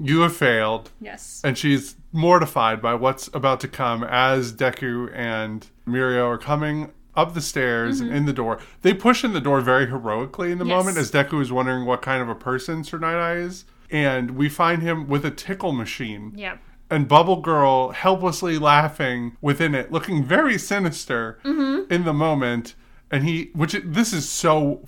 You 0.06 0.21
have 0.21 0.36
failed. 0.36 0.91
Yes. 1.02 1.41
And 1.43 1.58
she's 1.58 1.95
mortified 2.12 2.82
by 2.82 2.93
what's 2.95 3.30
about 3.34 3.60
to 3.62 3.67
come 3.67 4.04
as 4.04 4.54
Deku 4.54 5.10
and 5.15 5.65
Mirio 5.88 6.25
are 6.28 6.38
coming 6.38 6.91
up 7.15 7.34
the 7.34 7.41
stairs 7.41 7.99
and 7.99 8.13
in 8.13 8.25
the 8.25 8.32
door. 8.34 8.60
They 8.82 8.93
push 8.93 9.23
in 9.25 9.34
the 9.34 9.41
door 9.41 9.60
very 9.62 9.88
heroically 9.88 10.52
in 10.52 10.58
the 10.58 10.63
Mm-hmm. 10.65 10.71
Yes. 10.71 10.78
moment 10.78 10.97
as 10.97 11.12
Deku 11.12 11.41
is 11.41 11.52
wondering 11.52 11.86
what 11.86 12.02
kind 12.02 12.21
of 12.21 12.30
a 12.30 12.36
person 12.36 12.84
Sir 12.84 12.97
Night 12.97 13.15
Eye 13.19 13.36
is. 13.38 13.65
And 13.91 14.32
we 14.32 14.49
find 14.49 14.82
him 14.82 15.08
with 15.08 15.25
a 15.25 15.32
tickle 15.32 15.71
machine. 15.71 16.34
Yeah. 16.36 16.58
and 16.91 17.08
Bubble 17.08 17.39
Girl 17.41 17.91
helplessly 17.91 18.58
laughing 18.58 19.38
within 19.41 19.75
it, 19.75 19.91
looking 19.91 20.23
very 20.23 20.58
sinister 20.58 21.39
Mm-hmm. 21.43 21.91
in 21.93 22.04
the 22.04 22.13
moment. 22.13 22.73
And 23.12 23.23
he, 23.23 23.52
which 23.54 23.73
it- 23.75 23.93
this 23.93 24.12
is 24.13 24.28
so 24.30 24.82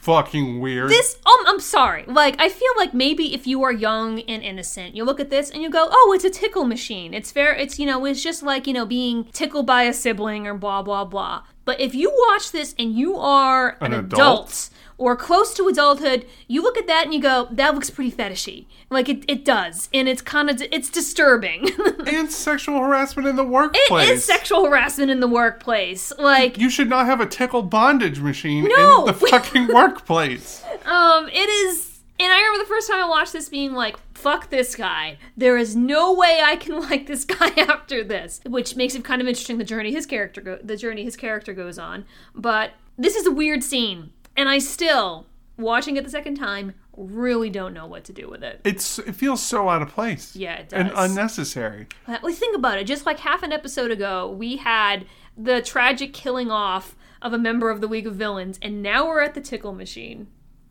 fucking 0.00 0.60
weird. 0.60 0.88
This, 0.90 1.16
um, 1.26 1.44
I'm 1.46 1.60
sorry. 1.60 2.04
Like, 2.06 2.36
I 2.38 2.48
feel 2.48 2.70
like 2.76 2.94
maybe 2.94 3.34
if 3.34 3.46
you 3.46 3.62
are 3.64 3.72
young 3.72 4.20
and 4.20 4.42
innocent, 4.42 4.94
you 4.94 5.04
look 5.04 5.18
at 5.18 5.30
this 5.30 5.50
and 5.50 5.62
you 5.62 5.70
go, 5.70 5.88
"Oh, 5.90 6.12
it's 6.14 6.24
a 6.24 6.30
tickle 6.30 6.64
machine. 6.64 7.12
It's 7.12 7.30
fair. 7.32 7.54
It's 7.54 7.78
you 7.78 7.86
know, 7.86 8.04
it's 8.04 8.22
just 8.22 8.42
like 8.42 8.66
you 8.66 8.72
know, 8.72 8.86
being 8.86 9.24
tickled 9.32 9.66
by 9.66 9.82
a 9.84 9.92
sibling 9.92 10.46
or 10.46 10.54
blah 10.54 10.82
blah 10.82 11.04
blah." 11.04 11.42
But 11.64 11.80
if 11.80 11.94
you 11.94 12.12
watch 12.28 12.52
this 12.52 12.74
and 12.78 12.92
you 12.94 13.16
are 13.16 13.76
an, 13.80 13.92
An 13.92 14.04
adult. 14.04 14.12
adult? 14.20 14.70
Or 14.98 15.14
close 15.16 15.52
to 15.54 15.68
adulthood, 15.68 16.24
you 16.48 16.62
look 16.62 16.78
at 16.78 16.86
that 16.86 17.04
and 17.04 17.12
you 17.14 17.20
go, 17.20 17.48
"That 17.50 17.74
looks 17.74 17.90
pretty 17.90 18.10
fetishy." 18.12 18.66
Like 18.90 19.08
it, 19.08 19.24
it 19.28 19.44
does, 19.44 19.88
and 19.92 20.08
it's 20.08 20.22
kind 20.22 20.48
of 20.48 20.62
it's 20.72 20.88
disturbing. 20.88 21.68
and 22.06 22.30
sexual 22.32 22.78
harassment 22.80 23.28
in 23.28 23.36
the 23.36 23.44
workplace. 23.44 24.08
It 24.08 24.12
is 24.14 24.24
sexual 24.24 24.64
harassment 24.64 25.10
in 25.10 25.20
the 25.20 25.28
workplace. 25.28 26.12
Like 26.18 26.56
You 26.58 26.70
should 26.70 26.88
not 26.88 27.06
have 27.06 27.20
a 27.20 27.26
tickle 27.26 27.62
bondage 27.62 28.20
machine 28.20 28.68
No. 28.74 29.00
in 29.00 29.06
the 29.06 29.14
fucking 29.14 29.68
workplace. 29.74 30.64
Um, 30.84 31.28
it 31.28 31.48
is, 31.48 31.98
and 32.20 32.32
I 32.32 32.36
remember 32.40 32.60
the 32.64 32.68
first 32.68 32.88
time 32.88 33.02
I 33.04 33.08
watched 33.08 33.32
this 33.32 33.48
being 33.48 33.72
like, 33.74 33.96
"Fuck 34.14 34.50
this 34.50 34.74
guy." 34.76 35.18
There 35.36 35.56
is 35.58 35.74
no 35.76 36.14
way 36.14 36.40
I 36.44 36.56
can 36.56 36.80
like 36.88 37.06
this 37.06 37.24
guy 37.24 37.48
after 37.58 38.02
this, 38.04 38.40
which 38.46 38.76
makes 38.76 38.94
it 38.94 39.04
kind 39.04 39.20
of 39.20 39.28
interesting 39.28 39.58
the 39.58 39.64
journey 39.64 39.92
his 39.92 40.06
character 40.06 40.40
go- 40.40 40.58
the 40.62 40.76
journey 40.76 41.04
his 41.04 41.16
character 41.16 41.52
goes 41.52 41.78
on. 41.78 42.04
But 42.34 42.70
this 42.98 43.14
is 43.16 43.26
a 43.26 43.30
weird 43.30 43.62
scene, 43.62 44.10
and 44.36 44.48
I 44.48 44.58
still, 44.58 45.26
watching 45.56 45.96
it 45.96 46.04
the 46.04 46.10
second 46.10 46.36
time, 46.36 46.74
really 46.96 47.50
don't 47.50 47.74
know 47.74 47.86
what 47.86 48.04
to 48.04 48.12
do 48.12 48.28
with 48.28 48.42
it. 48.42 48.60
It's 48.64 48.98
it 48.98 49.14
feels 49.14 49.42
so 49.42 49.68
out 49.68 49.82
of 49.82 49.88
place. 49.88 50.34
Yeah, 50.34 50.54
it 50.60 50.72
And 50.72 50.90
unnecessary. 50.94 51.88
Uh, 52.06 52.18
Well, 52.22 52.32
think 52.32 52.56
about 52.56 52.78
it. 52.78 52.84
Just 52.84 53.06
like 53.06 53.20
half 53.20 53.42
an 53.42 53.52
episode 53.52 53.90
ago, 53.90 54.30
we 54.30 54.56
had 54.56 55.06
the 55.36 55.60
tragic 55.60 56.12
killing 56.14 56.50
off 56.50 56.96
of 57.20 57.32
a 57.32 57.38
member 57.38 57.70
of 57.70 57.80
the 57.80 57.86
League 57.86 58.06
of 58.06 58.14
Villains, 58.14 58.58
and 58.62 58.82
now 58.82 59.06
we're 59.06 59.20
at 59.20 59.34
the 59.34 59.40
tickle 59.40 59.72
machine. 59.72 60.28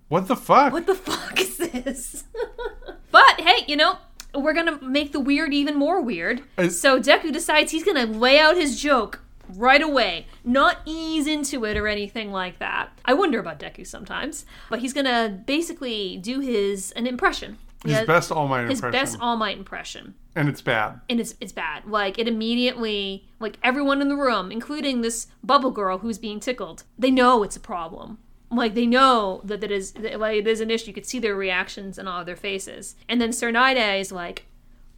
What 0.08 0.28
the 0.28 0.36
fuck? 0.36 0.72
what 0.74 0.86
the 0.86 0.96
fuck 0.96 1.40
is 1.40 1.58
this? 1.58 2.24
but 3.12 3.42
hey, 3.42 3.66
you 3.68 3.76
know, 3.76 3.98
we're 4.34 4.54
gonna 4.54 4.80
make 4.82 5.12
the 5.12 5.20
weird 5.20 5.54
even 5.54 5.76
more 5.76 6.02
weird. 6.02 6.42
Is- 6.58 6.80
so 6.80 7.00
Deku 7.00 7.32
decides 7.32 7.72
he's 7.72 7.84
gonna 7.84 8.06
lay 8.06 8.40
out 8.40 8.56
his 8.56 8.80
joke 8.80 9.22
right 9.56 9.82
away, 9.82 10.28
not 10.44 10.80
ease 10.86 11.28
into 11.28 11.66
it 11.66 11.78
or 11.78 11.88
anything 11.88 12.32
like 12.32 12.60
that. 12.60 12.90
I 13.06 13.14
wonder 13.14 13.40
about 13.40 13.60
Deku 13.60 13.86
sometimes, 13.86 14.46
but 14.70 14.80
he's 14.80 14.94
gonna 14.94 15.42
basically 15.46 16.18
do 16.18 16.40
his 16.40 16.92
an 16.94 17.08
impression. 17.08 17.58
His 17.84 17.94
Yeah, 17.94 18.06
best 18.06 18.32
All 18.32 18.48
Might 18.48 18.68
his 18.70 18.80
impression. 18.80 18.92
best 18.92 19.18
All 19.22 19.36
Might 19.38 19.58
impression 19.58 20.16
and 20.36 20.50
it's 20.50 20.62
bad. 20.62 21.02
and 21.10 21.20
it's 21.20 21.36
it's 21.40 21.52
bad. 21.52 21.86
Like 21.86 22.18
it 22.18 22.28
immediately, 22.28 23.26
like 23.40 23.58
everyone 23.64 24.02
in 24.02 24.08
the 24.10 24.16
room, 24.16 24.52
including 24.52 25.02
this 25.02 25.28
bubble 25.44 25.72
girl 25.72 26.00
who's 26.00 26.18
being 26.18 26.40
tickled, 26.40 26.84
they 26.98 27.12
know 27.12 27.44
it's 27.44 27.56
a 27.56 27.60
problem. 27.60 28.18
Like 28.52 28.74
they 28.74 28.86
know 28.88 29.42
that 29.44 29.62
that 29.62 29.72
is 29.72 29.92
that, 29.94 30.20
like 30.20 30.38
it 30.40 30.48
is 30.48 30.62
an 30.62 30.72
issue. 30.72 30.88
You 30.88 30.94
could 30.94 31.06
see 31.06 31.20
their 31.20 31.36
reactions 31.36 31.98
and 31.98 32.08
all 32.10 32.22
of 32.22 32.26
their 32.26 32.36
faces. 32.36 32.96
And 33.08 33.22
then 33.22 33.32
Sir 33.32 33.50
is 33.50 34.12
like, 34.12 34.46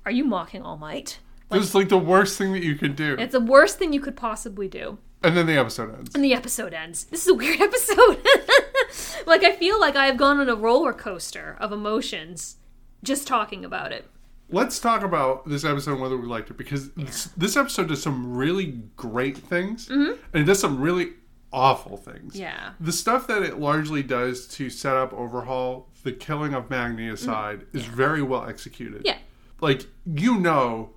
"Are 0.05 0.11
you 0.11 0.23
mocking 0.23 0.61
All 0.61 0.77
Might?" 0.77 1.19
This 1.49 1.63
is 1.63 1.75
like 1.75 1.89
the 1.89 1.97
worst 1.97 2.37
thing 2.37 2.51
that 2.53 2.63
you 2.63 2.75
could 2.75 2.95
do. 2.95 3.15
It's 3.17 3.31
the 3.31 3.39
worst 3.39 3.79
thing 3.79 3.93
you 3.93 4.01
could 4.01 4.17
possibly 4.17 4.67
do. 4.67 4.97
And 5.23 5.35
then 5.35 5.45
the 5.45 5.57
episode 5.57 5.93
ends. 5.97 6.13
And 6.13 6.23
the 6.23 6.33
episode 6.33 6.73
ends. 6.73 7.05
This 7.05 7.23
is 7.23 7.27
a 7.27 7.33
weird 7.33 7.59
episode. 7.61 8.19
like 9.25 9.43
I 9.43 9.55
feel 9.55 9.79
like 9.79 9.95
I 9.95 10.05
have 10.05 10.17
gone 10.17 10.39
on 10.39 10.49
a 10.49 10.55
roller 10.55 10.93
coaster 10.93 11.57
of 11.59 11.71
emotions 11.71 12.57
just 13.03 13.27
talking 13.27 13.63
about 13.63 13.91
it. 13.91 14.09
Let's 14.49 14.79
talk 14.79 15.03
about 15.03 15.47
this 15.47 15.65
episode 15.65 15.93
and 15.93 16.01
whether 16.01 16.17
we 16.17 16.25
liked 16.25 16.49
it 16.49 16.57
because 16.57 16.91
this, 16.91 17.25
this 17.35 17.57
episode 17.57 17.89
does 17.89 18.01
some 18.01 18.37
really 18.37 18.81
great 18.95 19.37
things 19.37 19.89
and 19.89 20.17
it 20.33 20.45
does 20.45 20.59
some 20.59 20.79
really 20.79 21.13
awful 21.51 21.97
things. 21.97 22.33
Mm-hmm. 22.33 22.43
Yeah. 22.43 22.71
The 22.79 22.93
stuff 22.93 23.27
that 23.27 23.43
it 23.43 23.59
largely 23.59 24.03
does 24.03 24.47
to 24.49 24.69
set 24.69 24.95
up 24.95 25.13
overhaul 25.13 25.89
the 26.03 26.13
killing 26.13 26.53
of 26.53 26.69
Magneticide 26.69 27.65
is 27.73 27.83
very 27.83 28.21
well 28.21 28.47
executed. 28.47 28.99
Mm-hmm. 28.99 29.07
Yeah. 29.07 29.17
Like 29.59 29.85
you 30.05 30.39
know, 30.39 30.91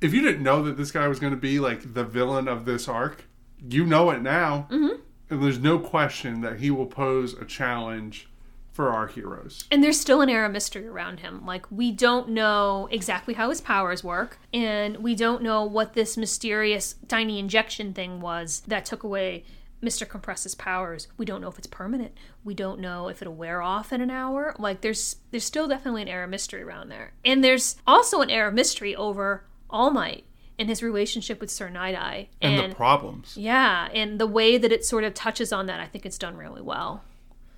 if 0.00 0.14
you 0.14 0.22
didn't 0.22 0.42
know 0.42 0.62
that 0.62 0.76
this 0.76 0.90
guy 0.90 1.08
was 1.08 1.18
going 1.18 1.32
to 1.32 1.38
be 1.38 1.60
like 1.60 1.94
the 1.94 2.04
villain 2.04 2.48
of 2.48 2.64
this 2.64 2.88
arc, 2.88 3.24
you 3.68 3.84
know 3.84 4.10
it 4.10 4.22
now. 4.22 4.66
Mm-hmm. 4.70 5.00
And 5.30 5.42
there's 5.42 5.58
no 5.58 5.78
question 5.78 6.40
that 6.40 6.58
he 6.58 6.70
will 6.70 6.86
pose 6.86 7.34
a 7.34 7.44
challenge 7.44 8.28
for 8.72 8.90
our 8.90 9.08
heroes. 9.08 9.64
And 9.70 9.82
there's 9.82 10.00
still 10.00 10.20
an 10.20 10.30
air 10.30 10.44
of 10.44 10.52
mystery 10.52 10.86
around 10.86 11.20
him. 11.20 11.44
Like, 11.44 11.70
we 11.70 11.92
don't 11.92 12.30
know 12.30 12.88
exactly 12.90 13.34
how 13.34 13.50
his 13.50 13.60
powers 13.60 14.02
work, 14.02 14.38
and 14.54 14.98
we 14.98 15.14
don't 15.14 15.42
know 15.42 15.64
what 15.64 15.94
this 15.94 16.16
mysterious 16.16 16.94
tiny 17.08 17.38
injection 17.38 17.92
thing 17.92 18.20
was 18.20 18.62
that 18.66 18.84
took 18.84 19.02
away 19.02 19.44
Mr. 19.82 20.08
Compress's 20.08 20.54
powers. 20.54 21.08
We 21.16 21.24
don't 21.24 21.40
know 21.40 21.48
if 21.48 21.58
it's 21.58 21.66
permanent. 21.66 22.12
We 22.44 22.54
don't 22.54 22.80
know 22.80 23.08
if 23.08 23.22
it'll 23.22 23.34
wear 23.34 23.60
off 23.60 23.92
in 23.92 24.00
an 24.00 24.10
hour. 24.10 24.54
Like, 24.58 24.80
there's 24.80 25.16
there's 25.30 25.44
still 25.44 25.68
definitely 25.68 26.02
an 26.02 26.08
air 26.08 26.24
of 26.24 26.30
mystery 26.30 26.62
around 26.62 26.88
there. 26.88 27.12
And 27.24 27.42
there's 27.42 27.76
also 27.86 28.20
an 28.20 28.30
air 28.30 28.48
of 28.48 28.54
mystery 28.54 28.94
over 28.94 29.44
All 29.70 29.90
Might 29.90 30.24
and 30.58 30.68
his 30.68 30.82
relationship 30.82 31.40
with 31.40 31.50
Sir 31.50 31.68
Night 31.70 31.94
Eye. 31.94 32.28
And, 32.42 32.70
the 32.72 32.74
problems. 32.74 33.36
yeah, 33.36 33.88
and 33.94 34.20
the 34.20 34.26
way 34.26 34.58
that 34.58 34.70
it 34.70 34.84
sort 34.84 35.04
of 35.04 35.14
touches 35.14 35.52
on 35.52 35.66
that, 35.66 35.80
I 35.80 35.86
think 35.86 36.04
it's 36.04 36.18
done 36.18 36.36
really 36.36 36.60
well. 36.62 37.02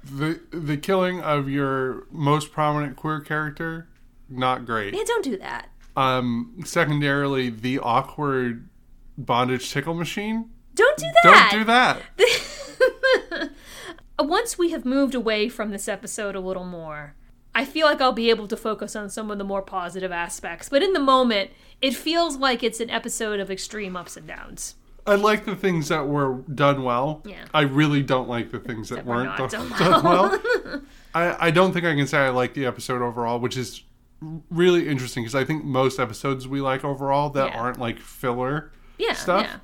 The 0.04 0.40
the 0.50 0.76
killing 0.76 1.20
of 1.20 1.48
your 1.48 2.06
most 2.10 2.50
prominent 2.52 2.96
queer 2.96 3.20
character, 3.20 3.88
not 4.28 4.66
great. 4.66 4.94
Man, 4.94 5.04
don't 5.06 5.24
do 5.24 5.36
that. 5.38 5.68
Um, 5.96 6.60
secondarily, 6.64 7.50
the 7.50 7.78
awkward 7.78 8.68
bondage 9.16 9.70
tickle 9.70 9.94
machine. 9.94 10.50
Don't 10.74 10.98
do 10.98 11.06
that. 11.22 11.48
Don't 11.52 11.60
do 11.60 11.64
that. 11.66 13.50
Once 14.18 14.56
we 14.58 14.70
have 14.70 14.84
moved 14.84 15.14
away 15.14 15.48
from 15.48 15.70
this 15.70 15.86
episode 15.88 16.34
a 16.34 16.40
little 16.40 16.64
more, 16.64 17.14
I 17.54 17.64
feel 17.64 17.86
like 17.86 18.00
I'll 18.00 18.12
be 18.12 18.30
able 18.30 18.48
to 18.48 18.56
focus 18.56 18.96
on 18.96 19.10
some 19.10 19.30
of 19.30 19.38
the 19.38 19.44
more 19.44 19.62
positive 19.62 20.10
aspects. 20.12 20.68
But 20.68 20.82
in 20.82 20.92
the 20.94 21.00
moment, 21.00 21.50
it 21.82 21.94
feels 21.94 22.36
like 22.36 22.62
it's 22.62 22.80
an 22.80 22.88
episode 22.90 23.40
of 23.40 23.50
extreme 23.50 23.96
ups 23.96 24.16
and 24.16 24.26
downs. 24.26 24.76
I 25.06 25.16
like 25.16 25.44
the 25.44 25.56
things 25.56 25.88
that 25.88 26.06
were 26.06 26.36
done 26.54 26.82
well. 26.84 27.22
Yeah. 27.26 27.44
I 27.52 27.62
really 27.62 28.02
don't 28.02 28.28
like 28.28 28.52
the 28.52 28.60
things 28.60 28.88
that, 28.88 28.96
That 28.96 29.06
were 29.06 29.16
weren't 29.16 29.36
done, 29.36 29.68
done 29.68 29.68
done 29.78 30.04
well. 30.04 30.40
I, 31.14 31.48
I 31.48 31.50
don't 31.50 31.72
think 31.72 31.84
I 31.84 31.94
can 31.94 32.06
say 32.06 32.18
I 32.18 32.28
like 32.30 32.54
the 32.54 32.64
episode 32.66 33.02
overall, 33.02 33.38
which 33.40 33.56
is 33.56 33.82
really 34.50 34.88
interesting 34.88 35.24
because 35.24 35.34
I 35.34 35.44
think 35.44 35.64
most 35.64 35.98
episodes 35.98 36.46
we 36.46 36.60
like 36.60 36.84
overall 36.84 37.30
that 37.30 37.48
Yeah. 37.52 37.58
aren't 37.60 37.80
like 37.80 37.98
filler 37.98 38.70
Yeah, 38.96 39.14
stuff. 39.14 39.42
yeah. 39.44 39.56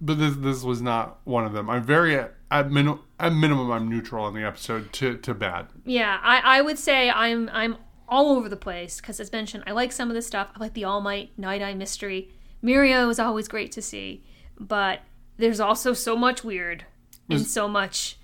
But 0.00 0.18
this 0.18 0.34
this 0.36 0.62
was 0.62 0.82
not 0.82 1.18
one 1.24 1.46
of 1.46 1.52
them. 1.54 1.70
I'm 1.70 1.82
very 1.82 2.22
at 2.52 2.70
min- 2.70 2.98
at 3.18 3.32
minimum 3.32 3.72
I'm 3.72 3.88
neutral 3.88 4.24
on 4.24 4.34
the 4.34 4.44
episode 4.44 4.92
to 4.94 5.16
to 5.16 5.34
bad. 5.34 5.68
Yeah, 5.84 6.20
I, 6.22 6.58
I 6.58 6.62
would 6.62 6.78
say 6.78 7.10
I'm 7.10 7.50
I'm 7.52 7.76
all 8.08 8.36
over 8.36 8.48
the 8.48 8.56
place 8.56 9.00
because 9.00 9.18
as 9.18 9.32
mentioned, 9.32 9.64
I 9.66 9.72
like 9.72 9.90
some 9.90 10.10
of 10.10 10.14
this 10.14 10.26
stuff. 10.26 10.48
I 10.54 10.60
like 10.60 10.74
the 10.74 10.84
All 10.84 11.00
Might 11.00 11.36
Night 11.38 11.62
Eye 11.62 11.74
mystery. 11.74 12.30
Mirio 12.62 13.10
is 13.10 13.18
always 13.18 13.48
great 13.48 13.72
to 13.72 13.82
see, 13.82 14.22
but 14.60 15.00
there's 15.38 15.58
also 15.58 15.94
so 15.94 16.14
much 16.14 16.44
weird 16.44 16.84
and 17.28 17.44
so 17.46 17.66
much 17.66 18.18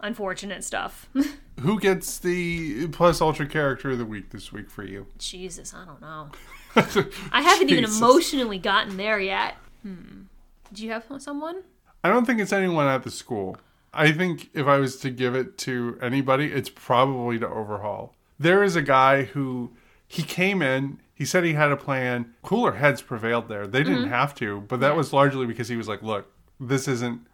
unfortunate 0.00 0.64
stuff. 0.64 1.08
Who 1.60 1.80
gets 1.80 2.18
the 2.18 2.88
plus 2.88 3.20
ultra 3.20 3.46
character 3.46 3.90
of 3.90 3.98
the 3.98 4.04
week 4.04 4.30
this 4.30 4.52
week 4.52 4.70
for 4.70 4.84
you? 4.84 5.06
Jesus, 5.18 5.72
I 5.72 5.84
don't 5.84 6.00
know. 6.00 6.30
I 7.32 7.42
haven't 7.42 7.70
even 7.70 7.84
emotionally 7.84 8.58
gotten 8.58 8.96
there 8.96 9.20
yet. 9.20 9.56
Hmm. 9.82 10.22
Do 10.72 10.84
you 10.84 10.90
have 10.90 11.04
someone? 11.18 11.62
I 12.04 12.10
don't 12.10 12.24
think 12.24 12.40
it's 12.40 12.52
anyone 12.52 12.86
at 12.86 13.02
the 13.02 13.10
school. 13.10 13.56
I 13.98 14.12
think 14.12 14.50
if 14.54 14.66
I 14.66 14.78
was 14.78 14.96
to 14.98 15.10
give 15.10 15.34
it 15.34 15.58
to 15.58 15.98
anybody, 16.00 16.52
it's 16.52 16.70
probably 16.70 17.38
to 17.40 17.48
Overhaul. 17.48 18.14
There 18.38 18.62
is 18.62 18.76
a 18.76 18.82
guy 18.82 19.24
who 19.24 19.72
he 20.06 20.22
came 20.22 20.62
in, 20.62 21.00
he 21.12 21.24
said 21.24 21.42
he 21.42 21.54
had 21.54 21.72
a 21.72 21.76
plan. 21.76 22.32
Cooler 22.42 22.72
heads 22.72 23.02
prevailed 23.02 23.48
there. 23.48 23.66
They 23.66 23.82
didn't 23.82 24.02
mm-hmm. 24.02 24.10
have 24.10 24.36
to, 24.36 24.60
but 24.60 24.78
that 24.78 24.94
was 24.94 25.12
largely 25.12 25.46
because 25.46 25.66
he 25.66 25.76
was 25.76 25.88
like, 25.88 26.00
"Look, 26.00 26.30
this 26.60 26.86
isn't 26.86 27.26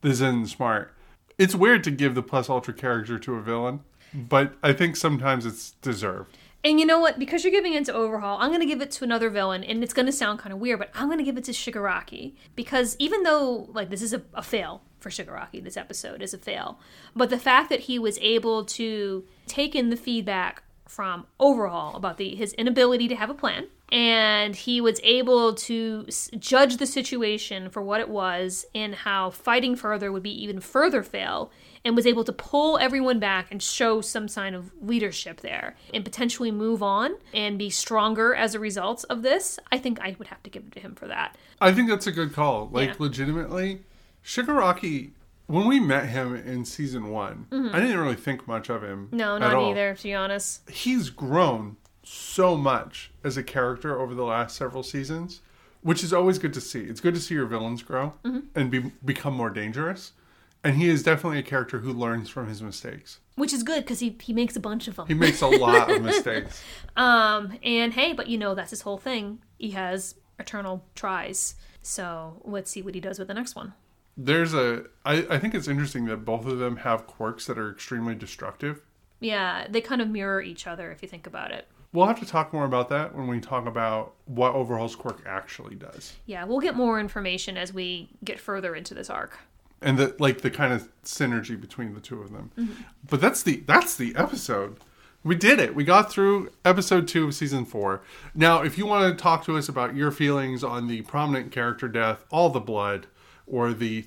this 0.00 0.14
isn't 0.14 0.48
smart." 0.48 0.92
It's 1.38 1.54
weird 1.54 1.84
to 1.84 1.92
give 1.92 2.16
the 2.16 2.22
plus 2.22 2.50
ultra 2.50 2.74
character 2.74 3.16
to 3.16 3.34
a 3.36 3.40
villain, 3.40 3.84
but 4.12 4.54
I 4.60 4.72
think 4.72 4.96
sometimes 4.96 5.46
it's 5.46 5.70
deserved. 5.70 6.36
And 6.64 6.80
you 6.80 6.86
know 6.86 6.98
what? 6.98 7.18
Because 7.18 7.44
you're 7.44 7.52
giving 7.52 7.74
it 7.74 7.84
to 7.86 7.94
Overhaul, 7.94 8.38
I'm 8.40 8.50
going 8.50 8.60
to 8.60 8.66
give 8.66 8.82
it 8.82 8.90
to 8.92 9.04
another 9.04 9.30
villain, 9.30 9.62
and 9.62 9.82
it's 9.82 9.94
going 9.94 10.06
to 10.06 10.12
sound 10.12 10.40
kind 10.40 10.52
of 10.52 10.58
weird, 10.58 10.80
but 10.80 10.90
I'm 10.94 11.06
going 11.06 11.18
to 11.18 11.24
give 11.24 11.36
it 11.36 11.44
to 11.44 11.52
Shigaraki 11.52 12.34
because 12.56 12.96
even 12.98 13.22
though 13.22 13.68
like 13.72 13.90
this 13.90 14.02
is 14.02 14.12
a, 14.12 14.22
a 14.34 14.42
fail 14.42 14.82
for 14.98 15.10
Shigaraki, 15.10 15.62
this 15.62 15.76
episode 15.76 16.20
is 16.20 16.34
a 16.34 16.38
fail, 16.38 16.80
but 17.14 17.30
the 17.30 17.38
fact 17.38 17.70
that 17.70 17.80
he 17.80 17.98
was 17.98 18.18
able 18.18 18.64
to 18.64 19.24
take 19.46 19.76
in 19.76 19.90
the 19.90 19.96
feedback 19.96 20.64
from 20.88 21.26
Overhaul 21.38 21.94
about 21.94 22.16
the 22.16 22.34
his 22.34 22.54
inability 22.54 23.06
to 23.08 23.14
have 23.14 23.30
a 23.30 23.34
plan, 23.34 23.68
and 23.90 24.54
he 24.54 24.80
was 24.80 25.00
able 25.02 25.54
to 25.54 26.04
judge 26.38 26.76
the 26.76 26.86
situation 26.86 27.70
for 27.70 27.80
what 27.82 28.00
it 28.00 28.08
was 28.08 28.66
and 28.74 28.94
how 28.94 29.30
fighting 29.30 29.74
further 29.76 30.12
would 30.12 30.22
be 30.22 30.42
even 30.42 30.60
further 30.60 31.02
fail 31.02 31.50
and 31.84 31.94
was 31.96 32.06
able 32.06 32.24
to 32.24 32.32
pull 32.32 32.76
everyone 32.78 33.18
back 33.18 33.50
and 33.50 33.62
show 33.62 34.00
some 34.00 34.28
sign 34.28 34.52
of 34.54 34.70
leadership 34.82 35.40
there 35.40 35.74
and 35.94 36.04
potentially 36.04 36.50
move 36.50 36.82
on 36.82 37.12
and 37.32 37.56
be 37.58 37.70
stronger 37.70 38.34
as 38.34 38.54
a 38.54 38.58
result 38.58 39.04
of 39.08 39.22
this 39.22 39.58
i 39.72 39.78
think 39.78 39.98
i 40.00 40.14
would 40.18 40.28
have 40.28 40.42
to 40.42 40.50
give 40.50 40.64
it 40.64 40.72
to 40.72 40.80
him 40.80 40.94
for 40.94 41.06
that 41.08 41.36
I 41.60 41.72
think 41.72 41.88
that's 41.88 42.06
a 42.06 42.12
good 42.12 42.32
call. 42.34 42.68
Like 42.70 42.90
Yeah. 42.90 42.94
legitimately, 43.00 43.80
Shigaraki. 44.24 45.10
When 45.46 45.66
we 45.66 45.80
met 45.80 46.06
him 46.10 46.36
in 46.36 46.64
season 46.64 47.08
one, 47.10 47.46
I 47.50 47.80
didn't 47.80 47.98
really 47.98 48.14
think 48.14 48.46
much 48.46 48.68
of 48.68 48.82
him. 48.84 49.06
Mm-hmm. 49.06 49.16
no 49.16 49.38
not 49.38 49.54
all. 49.54 49.70
either 49.70 49.94
to 49.94 50.02
be 50.02 50.14
honest 50.14 50.68
He's 50.70 51.08
grown 51.10 51.76
so 52.08 52.56
much 52.56 53.10
as 53.22 53.36
a 53.36 53.42
character 53.42 54.00
over 54.00 54.14
the 54.14 54.24
last 54.24 54.56
several 54.56 54.82
seasons, 54.82 55.40
which 55.82 56.02
is 56.02 56.12
always 56.12 56.38
good 56.38 56.54
to 56.54 56.60
see. 56.60 56.80
It's 56.80 57.00
good 57.00 57.14
to 57.14 57.20
see 57.20 57.34
your 57.34 57.46
villains 57.46 57.82
grow 57.82 58.14
Mm-hmm. 58.24 58.40
and 58.54 58.70
be, 58.70 58.92
become 59.04 59.34
more 59.34 59.50
dangerous. 59.50 60.12
And 60.64 60.76
he 60.76 60.88
is 60.88 61.02
definitely 61.02 61.38
a 61.38 61.42
character 61.44 61.78
who 61.80 61.92
learns 61.92 62.28
from 62.28 62.48
his 62.48 62.60
mistakes. 62.62 63.20
which 63.36 63.52
is 63.52 63.62
good 63.62 63.84
because 63.84 64.00
he, 64.00 64.16
he 64.20 64.32
makes 64.32 64.56
a 64.56 64.60
bunch 64.60 64.88
of 64.88 64.96
them 64.96 65.06
He 65.06 65.14
makes 65.14 65.40
a 65.40 65.46
lot 65.46 65.88
of 65.90 66.02
mistakes. 66.10 66.62
Um, 66.96 67.56
and 67.62 67.92
hey, 67.92 68.12
but 68.12 68.26
you 68.26 68.38
know, 68.38 68.54
that's 68.54 68.70
his 68.70 68.80
whole 68.80 68.98
thing. 68.98 69.38
He 69.58 69.70
has 69.70 70.16
eternal 70.38 70.84
tries. 70.96 71.54
So 71.82 72.42
let's 72.44 72.70
see 72.70 72.82
what 72.82 72.94
he 72.94 73.00
does 73.00 73.18
with 73.18 73.28
the 73.28 73.34
next 73.34 73.54
one. 73.54 73.74
There's 74.16 74.52
a. 74.52 74.84
I, 75.04 75.24
I 75.30 75.38
think 75.38 75.54
it's 75.54 75.68
interesting 75.68 76.06
that 76.06 76.24
both 76.24 76.44
of 76.44 76.58
them 76.58 76.78
have 76.78 77.06
quirks 77.06 77.46
that 77.46 77.56
are 77.56 77.70
extremely 77.70 78.16
destructive. 78.16 78.82
Yeah, 79.20 79.68
they 79.70 79.80
kind 79.80 80.00
of 80.02 80.08
mirror 80.08 80.42
each 80.42 80.66
other 80.66 80.90
if 80.90 81.02
you 81.02 81.08
think 81.08 81.26
about 81.28 81.52
it. 81.52 81.68
We'll 81.92 82.06
have 82.06 82.20
to 82.20 82.26
talk 82.26 82.52
more 82.52 82.64
about 82.64 82.90
that 82.90 83.14
when 83.14 83.28
we 83.28 83.40
talk 83.40 83.66
about 83.66 84.14
what 84.26 84.54
Overhaul's 84.54 84.94
quirk 84.94 85.22
actually 85.26 85.74
does. 85.74 86.16
Yeah, 86.26 86.44
we'll 86.44 86.60
get 86.60 86.76
more 86.76 87.00
information 87.00 87.56
as 87.56 87.72
we 87.72 88.10
get 88.22 88.38
further 88.38 88.74
into 88.74 88.92
this 88.94 89.08
arc. 89.08 89.38
And 89.80 89.96
the 89.96 90.14
like 90.18 90.42
the 90.42 90.50
kind 90.50 90.72
of 90.72 90.88
synergy 91.04 91.58
between 91.58 91.94
the 91.94 92.00
two 92.00 92.20
of 92.20 92.32
them. 92.32 92.50
Mm-hmm. 92.58 92.82
But 93.08 93.20
that's 93.20 93.42
the 93.42 93.62
that's 93.66 93.96
the 93.96 94.14
episode. 94.16 94.78
We 95.24 95.34
did 95.34 95.58
it. 95.60 95.74
We 95.74 95.84
got 95.84 96.10
through 96.12 96.50
episode 96.64 97.08
two 97.08 97.26
of 97.28 97.34
season 97.34 97.64
four. 97.64 98.02
Now, 98.34 98.62
if 98.62 98.76
you 98.78 98.86
want 98.86 99.16
to 99.16 99.22
talk 99.22 99.44
to 99.44 99.56
us 99.56 99.68
about 99.68 99.94
your 99.94 100.10
feelings 100.10 100.62
on 100.62 100.88
the 100.88 101.02
prominent 101.02 101.52
character 101.52 101.88
death, 101.88 102.24
all 102.30 102.50
the 102.50 102.60
blood, 102.60 103.06
or 103.46 103.72
the 103.72 104.06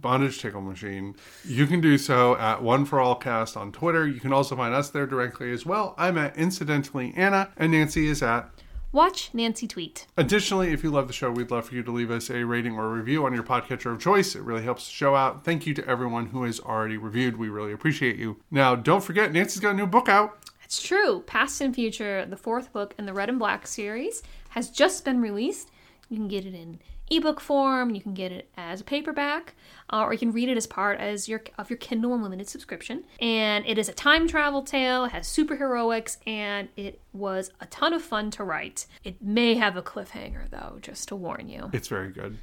bondage 0.00 0.40
tickle 0.40 0.60
machine, 0.60 1.16
you 1.44 1.66
can 1.66 1.80
do 1.80 1.98
so 1.98 2.36
at 2.36 2.62
One 2.62 2.84
for 2.84 3.00
All 3.00 3.14
Cast 3.14 3.56
on 3.56 3.72
Twitter. 3.72 4.06
You 4.06 4.20
can 4.20 4.32
also 4.32 4.56
find 4.56 4.74
us 4.74 4.90
there 4.90 5.06
directly 5.06 5.52
as 5.52 5.64
well. 5.64 5.94
I'm 5.96 6.18
at 6.18 6.36
incidentally 6.36 7.12
Anna, 7.16 7.50
and 7.56 7.72
Nancy 7.72 8.06
is 8.06 8.22
at 8.22 8.48
Watch 8.94 9.30
Nancy 9.34 9.66
tweet. 9.66 10.06
Additionally, 10.16 10.72
if 10.72 10.84
you 10.84 10.90
love 10.92 11.08
the 11.08 11.12
show, 11.12 11.28
we'd 11.28 11.50
love 11.50 11.66
for 11.66 11.74
you 11.74 11.82
to 11.82 11.90
leave 11.90 12.12
us 12.12 12.30
a 12.30 12.44
rating 12.44 12.76
or 12.76 12.88
review 12.88 13.26
on 13.26 13.34
your 13.34 13.42
podcatcher 13.42 13.92
of 13.92 14.00
choice. 14.00 14.36
It 14.36 14.42
really 14.42 14.62
helps 14.62 14.86
the 14.86 14.92
show 14.92 15.16
out. 15.16 15.44
Thank 15.44 15.66
you 15.66 15.74
to 15.74 15.88
everyone 15.88 16.26
who 16.26 16.44
has 16.44 16.60
already 16.60 16.96
reviewed. 16.96 17.36
We 17.36 17.48
really 17.48 17.72
appreciate 17.72 18.16
you. 18.16 18.36
Now, 18.52 18.76
don't 18.76 19.02
forget, 19.02 19.32
Nancy's 19.32 19.58
got 19.58 19.72
a 19.72 19.74
new 19.74 19.88
book 19.88 20.08
out. 20.08 20.38
It's 20.62 20.80
true. 20.80 21.24
Past 21.26 21.60
and 21.60 21.74
Future, 21.74 22.24
the 22.24 22.36
fourth 22.36 22.72
book 22.72 22.94
in 22.96 23.04
the 23.06 23.12
Red 23.12 23.28
and 23.28 23.38
Black 23.38 23.66
series, 23.66 24.22
has 24.50 24.70
just 24.70 25.04
been 25.04 25.20
released. 25.20 25.72
You 26.08 26.16
can 26.16 26.28
get 26.28 26.46
it 26.46 26.54
in 26.54 26.78
ebook 27.16 27.40
form. 27.40 27.94
You 27.94 28.00
can 28.00 28.14
get 28.14 28.32
it 28.32 28.48
as 28.56 28.80
a 28.80 28.84
paperback, 28.84 29.54
uh, 29.90 30.02
or 30.04 30.12
you 30.12 30.18
can 30.18 30.32
read 30.32 30.48
it 30.48 30.56
as 30.56 30.66
part 30.66 30.98
as 31.00 31.28
your 31.28 31.42
of 31.58 31.70
your 31.70 31.76
Kindle 31.78 32.14
Unlimited 32.14 32.48
subscription. 32.48 33.04
And 33.20 33.66
it 33.66 33.78
is 33.78 33.88
a 33.88 33.92
time 33.92 34.26
travel 34.28 34.62
tale. 34.62 35.04
It 35.04 35.12
has 35.12 35.26
superheroics, 35.26 36.16
and 36.26 36.68
it 36.76 37.00
was 37.12 37.50
a 37.60 37.66
ton 37.66 37.92
of 37.92 38.02
fun 38.02 38.30
to 38.32 38.44
write. 38.44 38.86
It 39.04 39.22
may 39.22 39.54
have 39.54 39.76
a 39.76 39.82
cliffhanger, 39.82 40.50
though, 40.50 40.78
just 40.82 41.08
to 41.08 41.16
warn 41.16 41.48
you. 41.48 41.70
It's 41.72 41.88
very 41.88 42.10
good. 42.10 42.38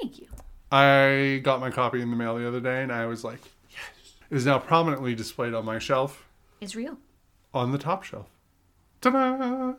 Thank 0.00 0.18
you. 0.20 0.28
I 0.72 1.40
got 1.42 1.60
my 1.60 1.70
copy 1.70 2.00
in 2.00 2.10
the 2.10 2.16
mail 2.16 2.36
the 2.38 2.46
other 2.46 2.60
day, 2.60 2.82
and 2.82 2.92
I 2.92 3.06
was 3.06 3.24
like, 3.24 3.40
yes. 3.70 3.80
It 4.30 4.36
is 4.36 4.46
now 4.46 4.58
prominently 4.60 5.14
displayed 5.14 5.52
on 5.52 5.64
my 5.64 5.78
shelf, 5.80 6.26
It's 6.60 6.76
real. 6.76 6.96
on 7.52 7.72
the 7.72 7.78
top 7.78 8.04
shelf. 8.04 8.26
Ta-da! 9.00 9.74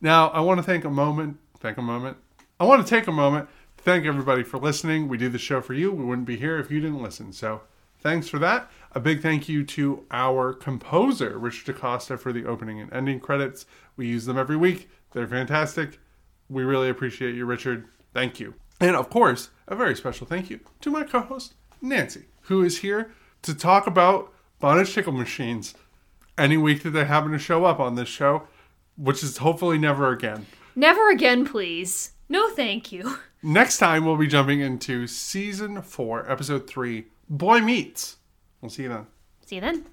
Now, 0.00 0.28
I 0.28 0.40
want 0.40 0.58
to 0.58 0.62
thank 0.62 0.84
a 0.84 0.90
moment, 0.90 1.38
thank 1.58 1.76
a 1.76 1.82
moment. 1.82 2.18
I 2.60 2.64
want 2.64 2.86
to 2.86 2.88
take 2.88 3.08
a 3.08 3.12
moment 3.12 3.48
thank 3.78 4.04
everybody 4.04 4.42
for 4.42 4.58
listening. 4.58 5.08
We 5.08 5.16
do 5.16 5.28
the 5.28 5.38
show 5.38 5.60
for 5.60 5.74
you. 5.74 5.92
We 5.92 6.04
wouldn't 6.04 6.26
be 6.26 6.36
here 6.36 6.58
if 6.58 6.70
you 6.70 6.80
didn't 6.80 7.02
listen. 7.02 7.32
So, 7.32 7.62
thanks 8.00 8.28
for 8.28 8.38
that. 8.38 8.70
A 8.92 9.00
big 9.00 9.22
thank 9.22 9.48
you 9.48 9.64
to 9.64 10.04
our 10.10 10.52
composer, 10.52 11.38
Richard 11.38 11.74
DaCosta, 11.74 12.18
for 12.18 12.32
the 12.32 12.46
opening 12.46 12.80
and 12.80 12.92
ending 12.92 13.20
credits. 13.20 13.66
We 13.96 14.06
use 14.06 14.24
them 14.26 14.38
every 14.38 14.56
week. 14.56 14.88
They're 15.12 15.26
fantastic. 15.26 16.00
We 16.48 16.64
really 16.64 16.88
appreciate 16.88 17.34
you, 17.34 17.44
Richard. 17.44 17.86
Thank 18.14 18.40
you. 18.40 18.54
And 18.80 18.96
of 18.96 19.10
course, 19.10 19.50
a 19.66 19.74
very 19.74 19.96
special 19.96 20.26
thank 20.26 20.50
you 20.50 20.60
to 20.80 20.90
my 20.90 21.04
co 21.04 21.20
host, 21.20 21.54
Nancy, 21.82 22.26
who 22.42 22.62
is 22.62 22.78
here 22.78 23.10
to 23.42 23.54
talk 23.54 23.86
about 23.86 24.32
bondage 24.60 24.94
tickle 24.94 25.12
machines 25.12 25.74
any 26.36 26.56
week 26.56 26.82
that 26.82 26.90
they 26.90 27.04
happen 27.04 27.32
to 27.32 27.38
show 27.38 27.64
up 27.64 27.80
on 27.80 27.96
this 27.96 28.08
show, 28.08 28.44
which 28.96 29.22
is 29.22 29.38
hopefully 29.38 29.78
never 29.78 30.10
again. 30.12 30.46
Never 30.74 31.10
again, 31.10 31.44
please. 31.44 32.12
No, 32.28 32.50
thank 32.50 32.92
you. 32.92 33.18
Next 33.42 33.78
time, 33.78 34.04
we'll 34.04 34.16
be 34.16 34.26
jumping 34.26 34.60
into 34.60 35.06
season 35.06 35.80
four, 35.82 36.28
episode 36.30 36.66
three 36.66 37.06
Boy 37.28 37.60
Meets. 37.60 38.16
We'll 38.60 38.70
see 38.70 38.84
you 38.84 38.88
then. 38.88 39.06
See 39.46 39.56
you 39.56 39.60
then. 39.60 39.86